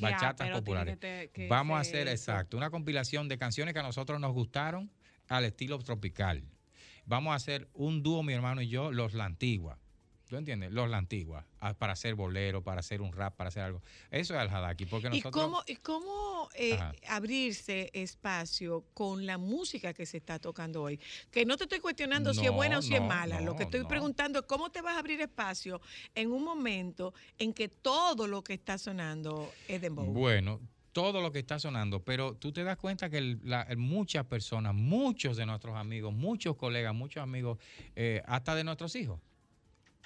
[0.00, 0.94] Bachatas populares.
[0.94, 2.30] que te- que Vamos a hacer, eso.
[2.32, 4.90] exacto, una compilación de canciones que a nosotros nos gustaron
[5.28, 6.42] al estilo tropical.
[7.08, 9.78] Vamos a hacer un dúo, mi hermano y yo, Los La Antigua.
[10.28, 10.70] ¿Tú entiendes?
[10.70, 13.82] Los la antigua, ah, para hacer bolero, para hacer un rap, para hacer algo.
[14.10, 16.78] Eso es el hadaki, porque ¿Y cómo, y cómo eh,
[17.08, 21.00] abrirse espacio con la música que se está tocando hoy?
[21.30, 23.40] Que no te estoy cuestionando si es buena o si es no, mala.
[23.40, 25.80] Lo que estoy preguntando es cómo te vas a abrir espacio
[26.14, 30.04] en un momento en que todo lo que está sonando es dembow.
[30.12, 30.60] Bueno,
[30.98, 33.38] todo lo que está sonando, pero tú te das cuenta que
[33.76, 37.56] muchas personas, muchos de nuestros amigos, muchos colegas, muchos amigos,
[37.94, 39.20] eh, hasta de nuestros hijos,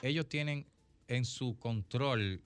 [0.03, 0.67] ellos tienen
[1.09, 2.43] en su control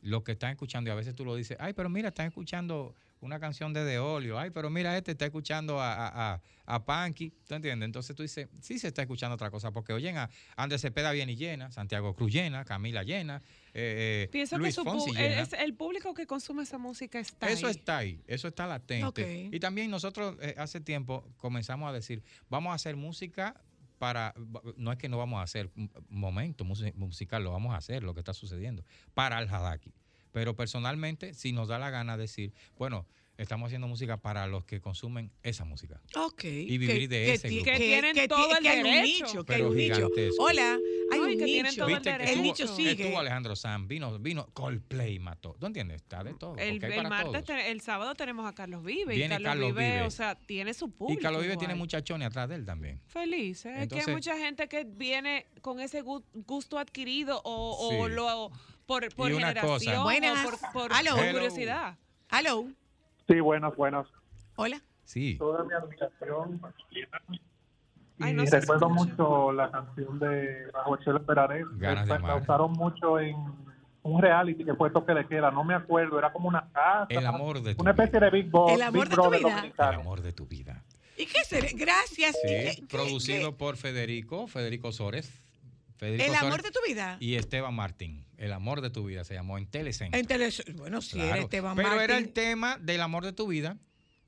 [0.00, 2.94] lo que están escuchando y a veces tú lo dices, ay, pero mira, están escuchando
[3.20, 6.84] una canción de De Olio, ay, pero mira, este está escuchando a, a, a, a
[6.86, 7.84] Panky, ¿tú entiendes?
[7.84, 11.28] Entonces tú dices, sí se está escuchando otra cosa, porque oyen a Andrés Cepeda bien
[11.28, 13.42] y llena, Santiago Cruz llena, Camila llena,
[13.74, 15.40] eh, eh, Pienso Luis que su Fonsi llena.
[15.42, 17.72] es el público que consume esa música está Eso ahí.
[17.72, 19.06] está ahí, eso está latente.
[19.48, 19.54] Ok.
[19.54, 23.54] Y también nosotros eh, hace tiempo comenzamos a decir, vamos a hacer música
[23.98, 24.32] para,
[24.78, 25.70] no es que no vamos a hacer
[26.08, 29.92] momento musi- musical, lo vamos a hacer, lo que está sucediendo, para el Hadaki.
[30.32, 33.06] Pero personalmente, si nos da la gana decir, bueno,
[33.36, 35.98] estamos haciendo música para los que consumen esa música.
[36.14, 36.44] Ok.
[36.44, 37.64] Y vivir de que ese grupo.
[37.64, 39.24] Que tienen que ti- todo el que hay un derecho.
[39.26, 40.10] nicho, que hay un nicho.
[40.38, 40.78] Hola,
[41.10, 41.76] hay No, un que tienen nicho.
[41.76, 42.90] todo el Viste que el nicho que sigue.
[43.04, 45.56] Estuvo Alejandro Sanz, vino, vino Coldplay, mató.
[45.58, 46.02] ¿Tú entiendes?
[46.02, 46.54] Está de todo.
[46.58, 49.14] El, martes, te- el sábado tenemos a Carlos Vive.
[49.14, 50.02] Viene y Carlos, Carlos Vive, Vive.
[50.06, 51.18] o sea, tiene su público.
[51.18, 51.66] Y Carlos Vive igual.
[51.66, 53.00] tiene muchachones atrás de él también.
[53.06, 53.72] Feliz, ¿eh?
[53.74, 58.12] que Entonces- hay mucha gente que viene con ese gu- gusto adquirido o, o Sí.
[58.12, 58.50] lo
[58.90, 60.00] por, por Y una generación cosa.
[60.00, 60.44] o Buenas.
[60.44, 61.10] por, por- Aló.
[61.12, 61.32] por Hello.
[61.38, 61.96] curiosidad.
[62.32, 62.66] Hello.
[63.28, 64.04] Sí, buenas, buenas.
[64.56, 64.82] Hola.
[65.04, 65.36] Sí.
[65.38, 66.60] Toda mi admiración.
[68.18, 71.64] Ay, y no se recuerdo mucho la canción de Bajo el cielo esperaré.
[71.78, 73.36] La usaron mucho en
[74.02, 75.52] un reality que fue Toque de Queda.
[75.52, 77.06] No me acuerdo, era como una casa.
[77.10, 78.72] El amor de tu Una especie de Big Boss.
[78.72, 79.50] El amor Big de tu vida.
[79.54, 79.92] dominicano.
[79.92, 80.82] El amor de tu vida.
[81.16, 81.68] ¿Y qué será?
[81.74, 82.32] Gracias.
[82.42, 85.32] Sí, ¿Y qué- qué- producido por Federico, Federico Sores.
[86.00, 87.18] Federico El amor de tu vida.
[87.20, 88.24] Y Esteban Martín.
[88.38, 90.18] El amor de tu vida se llamó en Telecentro.
[90.18, 91.28] En tele- Bueno, Claro.
[91.28, 93.76] era Esteban Pero era el tema del amor de tu vida.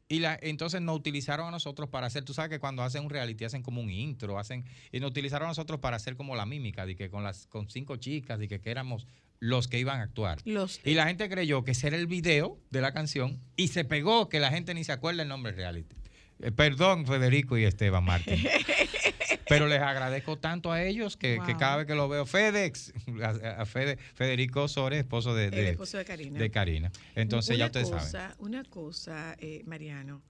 [0.06, 3.08] Y la, entonces nos utilizaron a nosotros para hacer, tú sabes que cuando hacen un
[3.08, 6.44] reality hacen como un intro, hacen, y nos utilizaron a nosotros para hacer como la
[6.44, 9.06] mímica, de que con las, con cinco chicas, de que, que éramos
[9.38, 10.40] los que iban a actuar.
[10.44, 13.84] Los, Y la gente creyó que ese era el video de la canción y se
[13.86, 15.96] pegó que la gente ni se acuerda el nombre reality.
[16.40, 18.44] Eh, perdón, Federico y Esteban Martín.
[19.52, 22.92] Pero les agradezco tanto a ellos que, que cada vez que lo veo, FedEx,
[23.22, 26.38] a, a Fede- Federico Sores, esposo de, esposo de Karina.
[26.38, 26.92] de Karina.
[27.14, 28.36] Entonces ya ustedes cosa, saben.
[28.38, 30.22] Una cosa, eh, Mariano.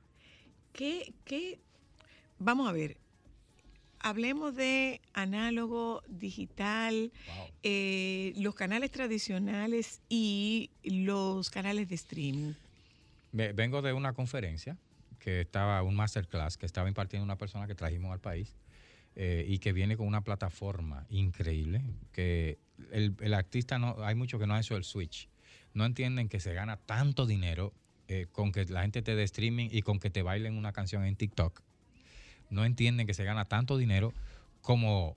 [0.73, 1.61] ¿Qué, qué?
[2.39, 2.97] Vamos a ver.
[4.05, 7.13] Hablemos de análogo, digital,
[7.63, 12.53] eh, los canales tradicionales y los canales de streaming.
[13.31, 14.77] Ve- Vengo de una conferencia
[15.21, 18.57] que estaba, un masterclass que estaba impartiendo una persona que trajimos al país
[19.15, 21.83] eh, y que viene con una plataforma increíble,
[22.13, 22.59] que
[22.91, 25.29] el, el artista, no hay mucho que no ha hecho el switch.
[25.75, 27.73] No entienden que se gana tanto dinero
[28.09, 31.05] eh, con que la gente te dé streaming y con que te bailen una canción
[31.07, 31.63] en TikTok.
[32.51, 34.13] No entienden que se gana tanto dinero
[34.61, 35.17] como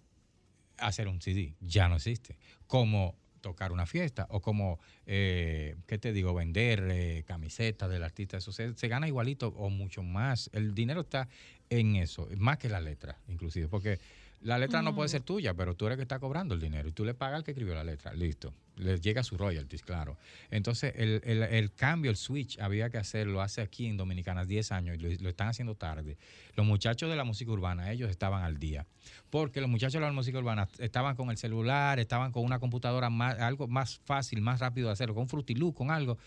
[0.77, 2.37] hacer un CD, ya no existe.
[2.67, 3.15] Como
[3.45, 6.33] tocar una fiesta o como, eh, ¿qué te digo?
[6.33, 8.37] Vender eh, camisetas del artista.
[8.37, 10.49] Eso se, se gana igualito o mucho más.
[10.51, 11.29] El dinero está
[11.69, 13.99] en eso, más que la letra, inclusive, porque
[14.41, 16.87] la letra no puede ser tuya, pero tú eres el que está cobrando el dinero
[16.87, 18.53] y tú le pagas al que escribió la letra, listo.
[18.77, 20.17] Le llega su royalties, claro.
[20.51, 24.71] Entonces, el, el- el cambio, el switch, había que hacerlo hace aquí en Dominicanas 10
[24.73, 26.17] años y lo, lo están haciendo tarde.
[26.55, 28.85] Los muchachos de la música urbana, ellos estaban al día.
[29.29, 33.09] Porque los muchachos de la música urbana estaban con el celular, estaban con una computadora
[33.09, 36.17] más, algo más fácil, más rápido de hacerlo, con Frutilú, con algo.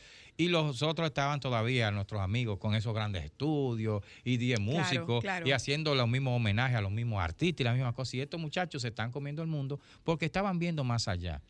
[0.41, 5.20] Y los otros estaban todavía, nuestros amigos, con esos grandes estudios y 10 Claro, músicos
[5.20, 5.47] claro.
[5.49, 8.14] y haciendo los mismos homenajes a los mismos artistas y las mismas cosas.
[8.14, 11.43] Y estos muchachos se están comiendo el mundo porque estaban viendo más allá.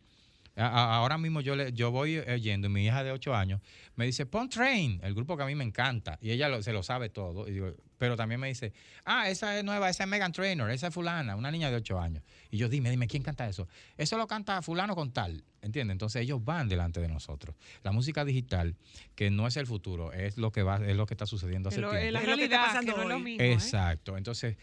[0.56, 3.60] A- Ahora mismo yo le, yo voy oyendo, y mi hija de 8 años
[3.94, 6.72] me dice, pon Train, el grupo que a mí me encanta, y ella lo- se
[6.72, 8.72] lo sabe todo, y digo, pero también me dice,
[9.04, 12.00] ah, esa es nueva, esa es Megan Trainor, esa es fulana, una niña de 8
[12.00, 12.22] años.
[12.50, 13.68] Y yo, dime, dime, ¿quién canta eso?
[13.96, 15.92] Eso lo canta fulano con tal, ¿entiendes?
[15.94, 17.56] Entonces ellos van delante de nosotros.
[17.82, 18.76] La música digital,
[19.14, 21.80] que no es el futuro, es lo que va, es lo que está sucediendo hace
[21.80, 22.06] Lo- tiempo.
[22.06, 23.42] es la Es lo que está realidad, pasando que no es lo mismo.
[23.42, 23.52] ¿eh?
[23.52, 24.16] Exacto.
[24.16, 24.56] Entonces,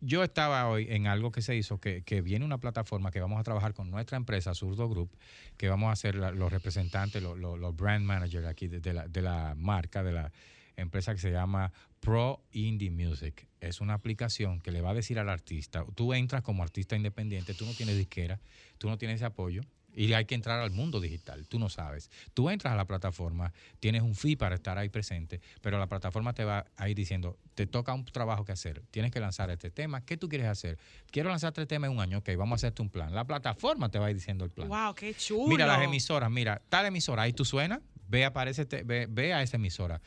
[0.00, 3.40] yo estaba hoy en algo que se hizo, que, que viene una plataforma que vamos
[3.40, 5.10] a trabajar con nuestra empresa, Zurdo Group,
[5.56, 9.08] que vamos a ser los representantes, los, los- los brand managers aquí de, de la,
[9.08, 10.30] de la marca, de la
[10.76, 13.46] empresa que se llama Pro Indie Music.
[13.60, 17.54] Es una aplicación que le va a decir al artista, tú entras como artista independiente,
[17.54, 18.40] tú no tienes disquera,
[18.78, 19.62] tú no tienes ese apoyo,
[19.96, 22.10] Y hay que entrar al mundo digital, tú no sabes.
[22.34, 26.32] Tú entras a la plataforma, tienes un fee para estar ahí presente, pero la plataforma
[26.32, 29.70] te va a ir diciendo, te toca un trabajo que hacer, tienes que lanzar este
[29.70, 30.78] tema, ¿qué tú quieres hacer?
[31.10, 33.14] Quiero lanzar este tema en un año, ok, vamos a hacerte un plan.
[33.14, 34.68] La plataforma te va a ir diciendo el plan.
[34.68, 35.48] Wow, qué chulo.
[35.48, 39.56] Mira las emisoras, mira, tal emisora, ahí tú suenas, ve, aparece, ve, ve a esa
[39.56, 40.00] emisora.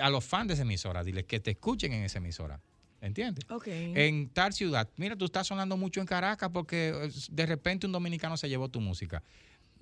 [0.00, 2.60] A los fans de esa emisora, dile que te escuchen en esa emisora.
[3.00, 3.44] ¿Entiendes?
[3.50, 3.66] Ok.
[3.66, 7.92] En tal ciudad, mira, tú estás sonando mucho en Caracas porque eh, de repente un
[7.92, 9.24] dominicano se llevó tu música.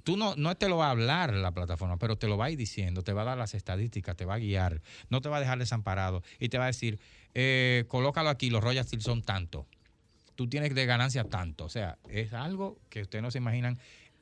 [0.04, 2.50] Tú no, no te lo va a hablar la plataforma, pero te lo va a
[2.50, 4.80] ir diciendo, te va a dar las estadísticas, te va a guiar,
[5.10, 6.98] no te va a dejar desamparado y te va a decir,
[7.34, 9.66] eh, colócalo aquí, los royalties son tanto.
[10.34, 11.66] Tú tienes de ganancia tanto.
[11.66, 13.78] O sea, es algo que ustedes no se imaginan.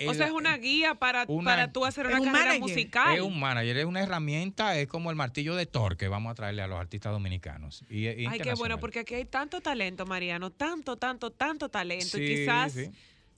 [0.07, 2.61] O sea, es una guía para, una- para tú hacer una un carrera manager.
[2.61, 3.17] musical.
[3.17, 6.35] Es un manager, es una herramienta, es como el martillo de Thor que vamos a
[6.35, 7.83] traerle a los artistas dominicanos.
[7.91, 12.17] Y, y Ay, qué bueno, porque aquí hay tanto talento, Mariano, tanto, tanto, tanto talento.
[12.17, 12.91] Sí, y quizás sí.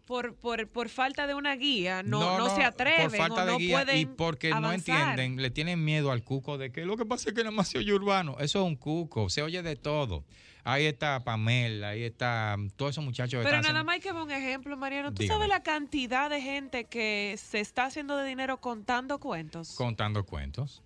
[0.05, 3.43] por, por, por falta de una guía no, No, no, no, se atreven por falta
[3.43, 6.71] o de no guía pueden y porque no entienden, le tienen miedo al cuco de
[6.73, 8.37] que lo que pasa es que nada más se oye urbano.
[8.39, 10.25] Eso es un cuco, se oye de todo.
[10.65, 14.23] Ahí está Pamela, ahí está mm, todos esos muchachos Pero nada más hay que ver
[14.23, 15.13] un ejemplo, Mariano.
[15.13, 15.37] ¿Tú Dígame.
[15.39, 19.75] sabes la cantidad de gente que se está haciendo de dinero contando cuentos?
[19.75, 20.83] contando cuentos.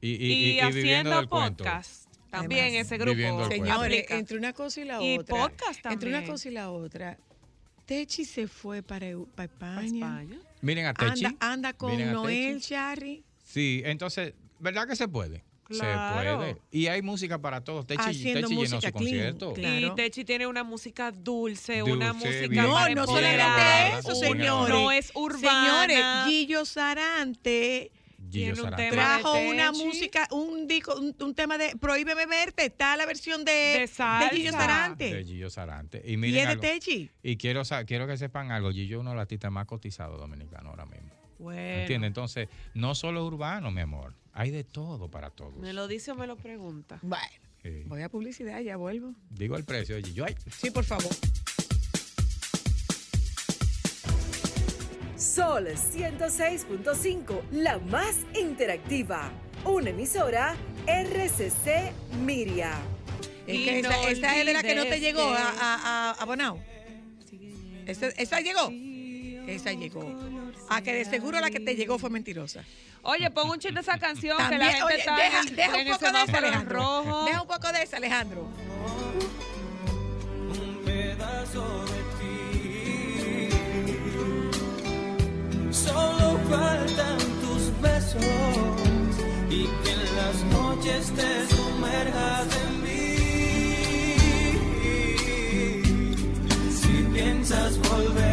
[0.00, 1.64] Y, y- y, y- y haciendo cuento.
[1.64, 2.06] podcast.
[2.30, 3.16] También Además, ese grupo.
[3.20, 3.48] cuento.
[3.48, 4.18] Señores, aplica.
[4.18, 5.36] entre una cosa y la Y otra.
[5.36, 6.32] podcast Entre una también.
[6.32, 7.18] cosa y la otra.
[7.86, 9.86] Techi se fue para, para Pa' España.
[10.26, 10.38] España.
[10.60, 11.24] Miren a Techi.
[11.24, 12.60] Anda, anda con Noel.
[12.60, 13.24] Charry.
[13.44, 15.44] Sí, entonces, ¿verdad que se puede?
[15.66, 16.30] Claro.
[16.30, 16.62] Se puede.
[16.70, 17.86] Y hay música para todos.
[17.86, 19.52] Techi, Haciendo Techi llenó su clean, concierto.
[19.52, 19.86] claro.
[19.86, 24.74] Y Techi tiene una música dulce, una música No, para no solamente eso, señores.
[24.74, 25.86] No es urbana.
[25.86, 27.92] Señores, Gillo Sarante
[28.26, 32.66] un trajo de una música, un disco, un, un tema de Prohíbeme verte.
[32.66, 34.30] Está la versión de, De.
[34.32, 35.14] Gillo Sarante.
[35.14, 36.02] De Gillo Sarante.
[36.04, 36.60] Y y miren es de.
[36.60, 37.10] Techi.
[37.22, 38.70] Y quiero, quiero que sepan algo.
[38.72, 41.10] Gillo es uno de los artistas más cotizados dominicanos ahora mismo.
[41.38, 42.08] Bueno, ¿Entiendes?
[42.08, 44.14] Entonces, no solo urbano, mi amor.
[44.38, 45.56] Hay de todo para todos.
[45.56, 46.98] ¿Me lo dice o me lo pregunta?
[47.00, 47.24] Bueno,
[47.62, 47.82] Sí.
[47.86, 49.14] voy a publicidad, ya vuelvo.
[49.30, 50.26] Digo el precio, Gillo.
[50.26, 51.08] Ay, Sí, por favor.
[55.16, 59.30] Sol 106.5, la más interactiva.
[59.64, 60.54] Una emisora
[60.86, 62.78] RCC Miria.
[63.46, 65.74] Es Y que no esa, esa es de la que no te llegó a, a,
[65.74, 66.60] a, a Bonao.
[67.86, 68.68] Esa, esa llegó.
[69.50, 70.02] Esa llegó.
[70.68, 72.64] A que de seguro la que te llegó fue mentirosa.
[73.02, 75.54] Oye, pon un chiste de esa canción que También, la gente oye, está deja, en,
[75.56, 76.78] deja en un poco de esa, Alejandro.
[76.78, 77.24] rojo.
[77.24, 78.48] Deja un poco de esa, Alejandro.
[80.50, 83.48] un pedazo de ti.
[85.72, 88.24] Solo faltan tus besos
[89.50, 93.16] y que en las noches te sumerjas en mí.
[96.72, 98.25] Si piensas volver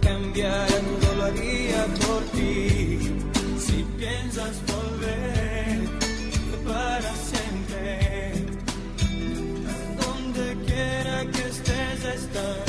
[0.00, 0.66] cambiará,
[1.00, 2.98] todo lo haría por ti.
[3.58, 5.88] Si piensas volver
[6.66, 8.32] para siempre.
[10.00, 12.65] Donde quiera que estés estaré.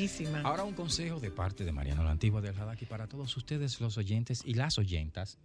[0.00, 0.40] Bellísima.
[0.42, 3.98] Ahora un consejo de parte de Mariano la Antigua del Hadaki para todos ustedes, los
[3.98, 5.38] oyentes y las oyentas.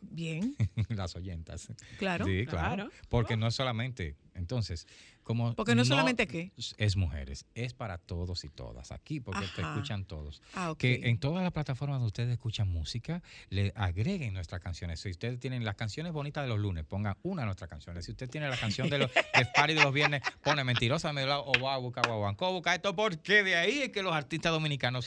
[0.00, 0.54] Bien,
[0.90, 1.68] las oyentas.
[1.98, 2.26] claro.
[2.26, 2.74] Sí, claro.
[2.74, 2.90] claro.
[3.08, 4.16] Porque no es solamente.
[4.34, 4.86] Entonces,
[5.22, 5.54] como.
[5.54, 6.52] Porque no solamente qué.
[6.76, 8.92] Es mujeres, es para todos y todas.
[8.92, 10.42] Aquí, porque te escuchan todos.
[10.54, 10.78] Ah, ok.
[10.78, 15.00] Que en todas las plataformas donde ustedes escuchan música, le agreguen nuestras canciones.
[15.00, 18.04] Si ustedes tienen las canciones bonitas de los lunes, pongan una de nuestras canciones.
[18.04, 21.24] Si usted tiene la canción de los de party de los viernes, pone mentirosa, me
[21.24, 25.04] o va a buscar guaguancó, busca esto, porque de ahí es que los artistas dominicanos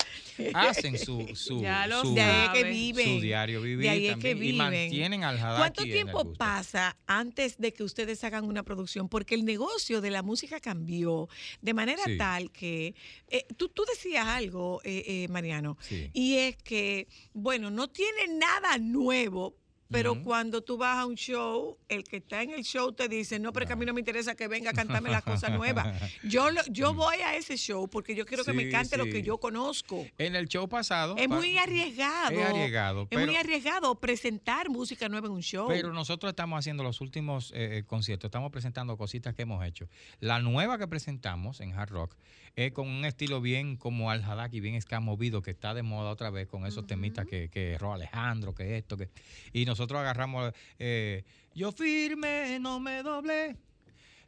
[0.53, 2.71] hacen su, su, Ya lo su, de ahí es que sabe.
[2.71, 3.15] viven.
[3.15, 4.57] su diario vivir de ahí es que también, y viven.
[4.57, 9.07] mantienen al ¿Cuánto tiempo pasa antes de que ustedes hagan una producción?
[9.17, 11.27] Porque el negocio de la música cambió
[11.59, 12.17] de manera Sí.
[12.19, 12.93] tal que
[13.29, 16.11] eh, tú, tú decías algo, eh, eh, Mariano, Sí.
[16.13, 19.55] y es que, bueno, no tiene nada nuevo.
[19.89, 23.39] Pero cuando tú vas a un show, el que está en el show te dice,
[23.39, 25.51] no, pero es que a mí no me interesa que venga a cantarme las cosas
[25.51, 25.87] nuevas.
[26.23, 29.21] Yo, yo voy a ese show porque yo quiero que me Sí, cante lo que
[29.21, 30.05] yo conozco.
[30.17, 31.15] En el show pasado.
[31.17, 32.31] Es muy arriesgado.
[32.31, 35.67] Es arriesgado, Es pero- muy arriesgado presentar música nueva en un show.
[35.69, 39.87] Pero nosotros estamos haciendo los últimos eh, eh, conciertos, estamos presentando cositas que hemos hecho.
[40.19, 42.15] La nueva que presentamos en Hard Rock
[42.57, 46.47] es con un estilo bien como al bien escamovido, que está de moda otra vez
[46.47, 49.09] con esos temitas que, que Ro Alejandro, que esto, que.
[49.53, 53.57] Y nosotros agarramos, eh, yo firme, no me doble.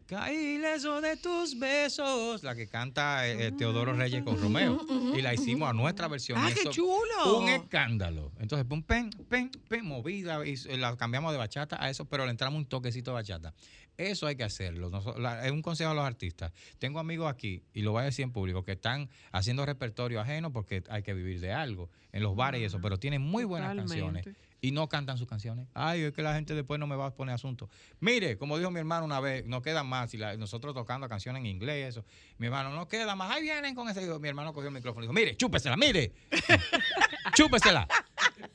[0.06, 4.80] Caí leso de tus besos, la que canta eh, eh, Teodoro Reyes con Romeo.
[5.16, 6.38] Y la hicimos a nuestra versión.
[6.40, 7.40] ¡Ah, y qué eso- chulo!
[7.40, 8.32] Un escándalo.
[8.40, 12.32] Entonces, pum, pen, pen, pen, movida, y la cambiamos de bachata a eso, pero le
[12.32, 13.54] entramos un toquecito de bachata.
[14.00, 14.90] Eso hay que hacerlo.
[14.90, 16.54] Noso- la- es un consejo a los artistas.
[16.80, 20.54] Tengo amigos aquí, y lo voy a decir en público, que están haciendo repertorio ajeno
[20.54, 23.76] porque hay que vivir de algo, en los bares y eso, pero tienen muy buenas
[23.76, 24.02] Totalmente.
[24.24, 25.68] canciones y no cantan sus canciones.
[25.74, 27.70] Ay, es que la gente después no me va a poner asunto.
[28.00, 30.14] Mire, como dijo mi hermano una vez, no queda más.
[30.14, 32.06] Y la- nosotros tocando canciones en inglés, eso.
[32.38, 33.32] Mi hermano, no queda más.
[33.32, 34.02] Ahí vienen con ese.
[34.20, 36.12] Mi hermano cogió el micrófono y dijo, mire, chúpesela, mire.
[37.36, 37.88] chúpesela.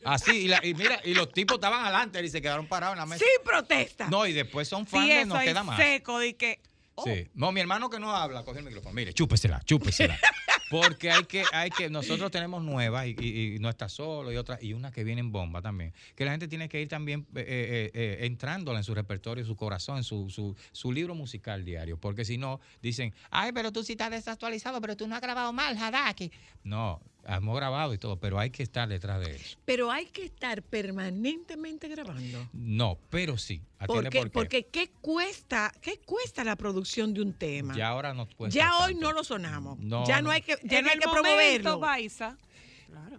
[0.05, 2.99] Así, y, la- y mira, y los tipos estaban adelante y se quedaron parados en
[3.01, 3.25] la mesa.
[3.25, 4.09] Sin protesta.
[4.09, 5.77] No, y después son fans Sí, de no queda más.
[5.79, 6.61] seco de que
[7.05, 7.29] Sí.
[7.35, 8.95] No, mi hermano que no habla, coge el micrófono.
[8.95, 10.17] Mire, chúpesela, chúpesela.
[10.75, 14.73] Porque hay que, hay que, nosotros tenemos nuevas y, no está solo y otras, y
[14.73, 15.93] una que viene en bomba también.
[16.17, 19.55] Que la gente tiene que ir también eh, eh, eh, entrándola en su repertorio, su
[19.55, 21.97] corazón, su, su, su libro musical diario.
[21.97, 25.53] Porque si no, dicen, ay, pero tú sí estás desactualizado, pero tú no has grabado
[25.53, 26.33] mal, Hadaki.
[26.65, 29.59] No, hemos grabado y todo, pero hay que estar detrás de eso.
[29.65, 32.49] Pero hay que estar permanentemente grabando.
[32.53, 33.63] No, pero sí.
[33.87, 34.27] Por qué.
[34.33, 37.77] porque ¿qué cuesta, ¿qué cuesta la producción de un tema?
[37.77, 39.79] ya ahora no cuesta Ya hoy no lo sonamos.
[39.79, 40.31] No, ya no, no.
[40.31, 41.79] hay que, ya en no hay el que promoverlo.
[41.79, 42.37] Baiza.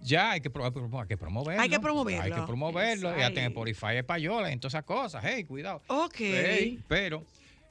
[0.01, 1.61] Ya hay que, hay que promoverlo.
[1.61, 2.23] Hay que promoverlo.
[2.23, 3.09] Hay que promoverlo.
[3.17, 3.47] Y hasta en Ay.
[3.47, 5.23] Spotify española y todas esas cosas.
[5.25, 5.81] Hey, cuidado.
[5.87, 6.15] Ok.
[6.17, 7.23] Hey, pero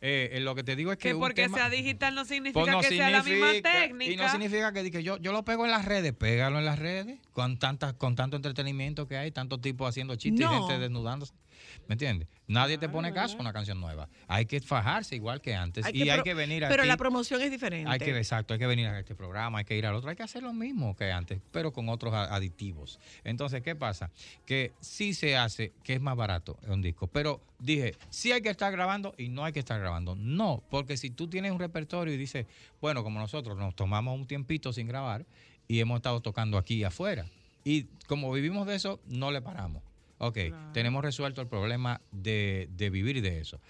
[0.07, 1.09] eh, eh, lo que te digo es que.
[1.09, 4.13] Que un porque tema- sea digital no significa pues no que sea la misma técnica.
[4.13, 6.13] Y no significa que, que yo, yo lo pego en las redes.
[6.13, 7.19] Pégalo en las redes.
[7.33, 11.33] Con, tantas, con tanto entretenimiento que hay, tantos tipos haciendo chistes y gente desnudándose.
[11.89, 12.29] ¿Me entiendes?
[12.47, 14.09] Nadie te pone caso a una canción nueva.
[14.29, 15.87] Hay que fajarse igual que antes.
[15.95, 16.89] y hay que venir Pero aquí.
[16.89, 17.91] la promoción es diferente.
[17.91, 20.17] Hay que, exacto, hay que venir a este programa, hay que ir al otro, hay
[20.17, 22.99] que hacer lo mismo que antes, pero con otros a- aditivos.
[23.25, 24.11] Entonces, ¿qué pasa?
[24.45, 28.51] Que sí se hace, que es más barato un disco, pero dije, sí hay que
[28.51, 30.15] estar grabando y no hay que estar grabando.
[30.15, 32.47] No, porque si tú tienes un repertorio y dices,
[32.81, 35.25] bueno, como nosotros nos tomamos un tiempito sin grabar
[35.67, 37.25] y hemos estado tocando aquí y afuera,
[37.65, 39.83] y como vivimos de eso, no le paramos.
[40.19, 40.39] Ok,
[40.73, 43.61] tenemos resuelto el problema de, de vivir de eso.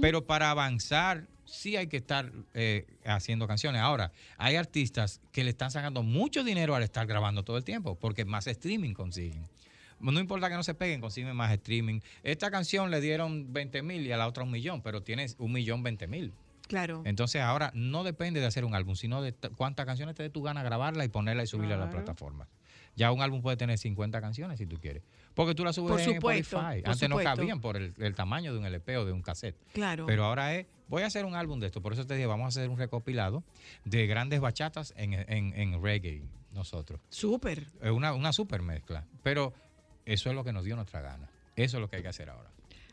[0.00, 3.80] Pero para avanzar, sí hay que estar eh, haciendo canciones.
[3.80, 7.94] Ahora, hay artistas que le están sacando mucho dinero al estar grabando todo el tiempo,
[7.94, 9.44] porque más streaming consiguen.
[10.00, 12.00] No importa que no se peguen, consiguen más streaming.
[12.24, 15.52] Esta canción le dieron 20 mil y a la otra un millón, pero tienes un
[15.52, 16.32] millón 20 mil.
[16.66, 17.02] Claro.
[17.04, 20.42] Entonces ahora no depende de hacer un álbum, sino de cuántas canciones te dé tu
[20.42, 22.48] gana grabarla y ponerla y subirla a la plataforma.
[22.96, 25.02] Ya un álbum puede tener 50 canciones si tú quieres.
[25.34, 26.82] Porque tú la subes Por en supuesto, Spotify.
[26.82, 29.56] por Antes no cabían por el, el tamaño de un LP o de un cassette.
[29.72, 30.04] Claro.
[30.06, 31.80] Pero ahora es, voy a hacer un álbum de esto.
[31.80, 33.42] Por eso te dije, vamos a hacer un recopilado
[33.84, 36.22] de grandes bachatas en, en- en reggae,
[36.52, 37.00] nosotros.
[37.08, 37.66] Súper.
[37.82, 39.06] Una, una super mezcla.
[39.22, 39.52] Pero
[40.04, 41.28] eso es lo que nos dio nuestra gana.
[41.56, 42.50] Eso es lo que hay que hacer ahora.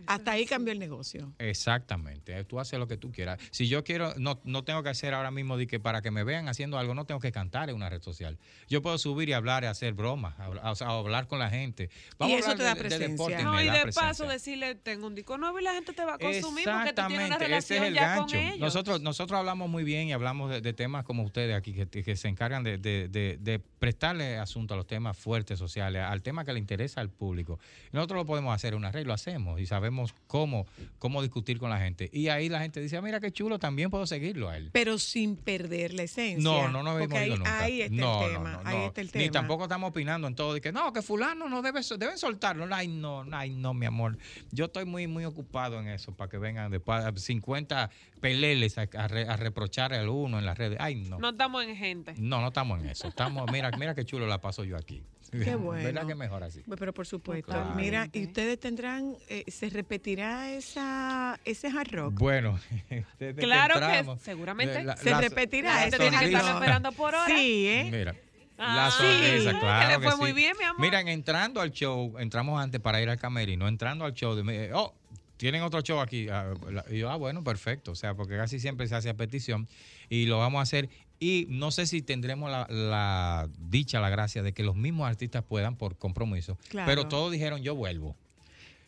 [0.07, 1.33] Hasta ahí cambió el negocio.
[1.39, 3.39] Exactamente, tú haces lo que tú quieras.
[3.51, 6.23] Si yo quiero, no, no tengo que hacer ahora mismo de que para que me
[6.23, 8.37] vean haciendo algo, no tengo que cantar en una red social.
[8.67, 11.89] Yo puedo subir y hablar y hacer bromas, o sea, hablar con la gente.
[12.19, 13.07] Y a eso hablar te da de- de presencia.
[13.09, 14.01] deporte, No, y de presencia.
[14.01, 17.07] paso decirle, tengo un disco nuevo y la gente te va a consumir porque tú
[17.07, 18.35] tienes una Exactamente, ese es el ya gancho.
[18.37, 18.59] con ellos.
[18.59, 22.15] Nosotros, nosotros hablamos muy bien y hablamos de, de temas como ustedes aquí, que, que
[22.15, 26.45] se encargan de, de- de- de prestarle asunto a los temas fuertes sociales, al tema
[26.45, 27.59] que le interesa al público.
[27.91, 29.88] Nosotros lo podemos hacer en una red, lo hacemos y sabemos
[30.27, 30.65] cómo,
[30.97, 32.09] cómo discutir con la gente.
[32.13, 34.69] Y ahí la gente dice, "Ah, mira qué chulo, también puedo seguirlo a él.
[34.71, 36.43] Pero sin perder la esencia.
[36.43, 37.59] No, no nos hemos ahí, nunca.
[37.61, 38.51] ahí está no, el no, tema.
[38.51, 38.85] no, ahí no.
[38.87, 39.23] está el tema.
[39.25, 40.53] Ni tampoco estamos opinando en todo.
[40.53, 42.67] De que no, que fulano no debe, deben soltarlo.
[42.71, 44.17] Ay, no, ay, no, mi amor.
[44.51, 47.89] Yo estoy muy, muy ocupado en eso para que vengan después 50
[48.21, 50.77] peleles a, a re- a reprocharle al uno en las redes.
[50.81, 51.19] Ay, no.
[51.19, 52.13] No estamos en gente.
[52.17, 53.07] No, no estamos en eso.
[53.07, 55.03] Estamos, mira, mira qué chulo la paso yo aquí.
[55.31, 55.83] Qué bueno.
[55.83, 56.63] ¿Verdad que mejor así?
[56.77, 57.51] Pero por supuesto.
[57.51, 57.75] Claro.
[57.75, 62.13] Mira, y ustedes tendrán, eh, ¿se repetirá esa, ese hard rock?
[62.15, 62.59] Bueno,
[63.19, 64.83] desde que Claro que entramos, seguramente.
[64.83, 65.73] la- Se la- repetirá.
[65.75, 67.27] La ese gente tiene que estar esperando por hora.
[67.27, 67.89] Sí, ¿eh?
[67.91, 68.15] Mira.
[68.61, 69.57] Ah, la sonrisa, sí.
[69.57, 69.87] claro.
[69.87, 70.17] Que le fue sí.
[70.19, 70.81] muy bien, mi amor.
[70.81, 74.93] Miren, entrando al show, entramos antes para ir al camerino, entrando al show, de, oh,
[75.39, 76.27] tienen otro show aquí.
[76.29, 76.53] Ah,
[76.91, 77.91] Y yo, ah, bueno, perfecto.
[77.93, 79.69] O sea, porque casi siempre se hace a petición
[80.09, 80.89] y lo vamos a hacer.
[81.17, 85.43] Y no sé si tendremos la, la dicha, la gracia de que los mismos artistas
[85.45, 86.57] puedan por compromiso.
[86.67, 86.87] Claro.
[86.87, 88.17] Pero todos dijeron, yo vuelvo.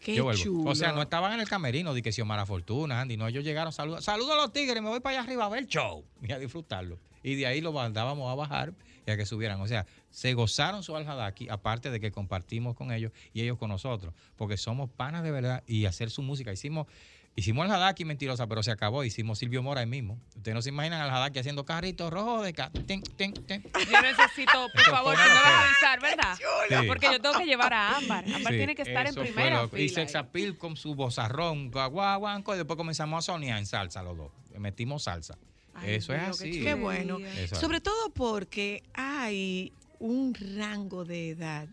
[0.02, 0.44] Qué yo vuelvo.
[0.44, 0.70] chulo.
[0.72, 3.72] O sea, no estaban en el camerino de que Xiomara Fortuna, Andy, no, ellos llegaron,
[3.72, 6.32] saludos, saludos a los tigres, me voy para allá arriba a ver el show y
[6.34, 6.98] a disfrutarlo.
[7.24, 8.74] Y de ahí lo mandábamos a bajar
[9.06, 9.60] y a que subieran.
[9.62, 13.70] O sea, se gozaron su Al-Hadaki, aparte de que compartimos con ellos y ellos con
[13.70, 16.52] nosotros, porque somos panas de verdad y hacer su música.
[16.52, 16.88] Hicimos,
[17.34, 19.06] Hicimos el Hadaki mentirosa, pero se acabó.
[19.06, 20.20] Hicimos Silvio Mora ahí mismo.
[20.36, 23.64] Ustedes no se imaginan al Hadaki haciendo carritos rojos de ca- ten, ten, ten.
[23.90, 26.38] Yo necesito, por Eso favor, tú me vas a avisar, ¿verdad?
[26.68, 26.88] Sí.
[26.90, 28.26] Porque yo tengo que llevar a Ámbar.
[28.26, 29.78] Ámbar Sí, tiene que estar en primera loco.
[29.78, 30.02] Y fila.
[30.02, 34.32] Sexapil con su bozarrón, guaguaguanco, y después comenzamos a soñar en salsa los dos.
[34.58, 35.38] Metimos salsa.
[35.74, 36.62] Ay, eso es qué así.
[36.62, 37.20] Qué bueno.
[37.54, 41.68] Sobre todo porque hay un rango de edad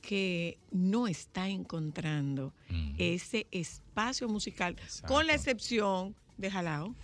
[0.00, 2.52] que no está encontrando
[2.98, 4.76] ese espacio musical,
[5.06, 6.94] con la excepción de Jalao.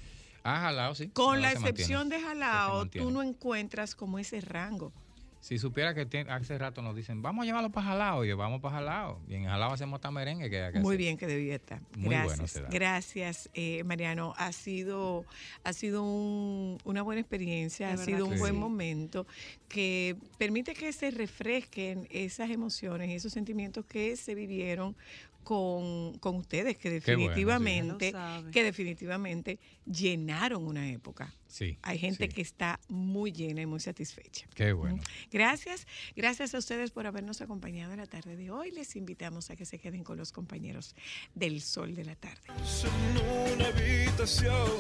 [0.43, 1.09] Ah, jalao, sí.
[1.09, 1.71] Con Jalao la mantiene.
[1.71, 4.93] excepción de Jalao, tú no encuentras como ese rango.
[5.41, 8.77] Si supiera que hace rato nos dicen, vamos a llevarlo para Jalao, y vamos para
[8.77, 9.21] Jalao.
[9.27, 11.81] Y en Jalao hacemos esta merengue que, que Muy bien que debía estar.
[11.97, 12.51] Muy bueno Gracias.
[12.51, 12.69] se da.
[12.69, 14.35] Gracias, eh, Mariano.
[14.37, 15.25] Ha sido,
[15.65, 19.27] ha sido un- una buena experiencia, De ha sido un buen momento
[19.69, 24.95] que permite que se refresquen esas emociones y esos sentimientos que se vivieron
[25.43, 28.13] con, con ustedes que definitivamente,
[28.53, 31.35] que definitivamente llenaron una época.
[31.49, 34.47] Sí, Hay gente que está muy llena y muy satisfecha.
[34.55, 35.03] Qué bueno.
[35.33, 35.87] Gracias.
[36.15, 38.71] Gracias a ustedes por habernos acompañado en la tarde de hoy.
[38.71, 40.95] Les invitamos a que se queden con los compañeros
[41.35, 42.41] del Sol de la Tarde.
[42.47, 44.71] En una habitación,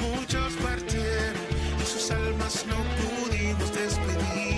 [0.00, 1.34] muchos partieron,
[1.86, 2.76] sus almas no
[3.24, 4.53] pudimos despedir.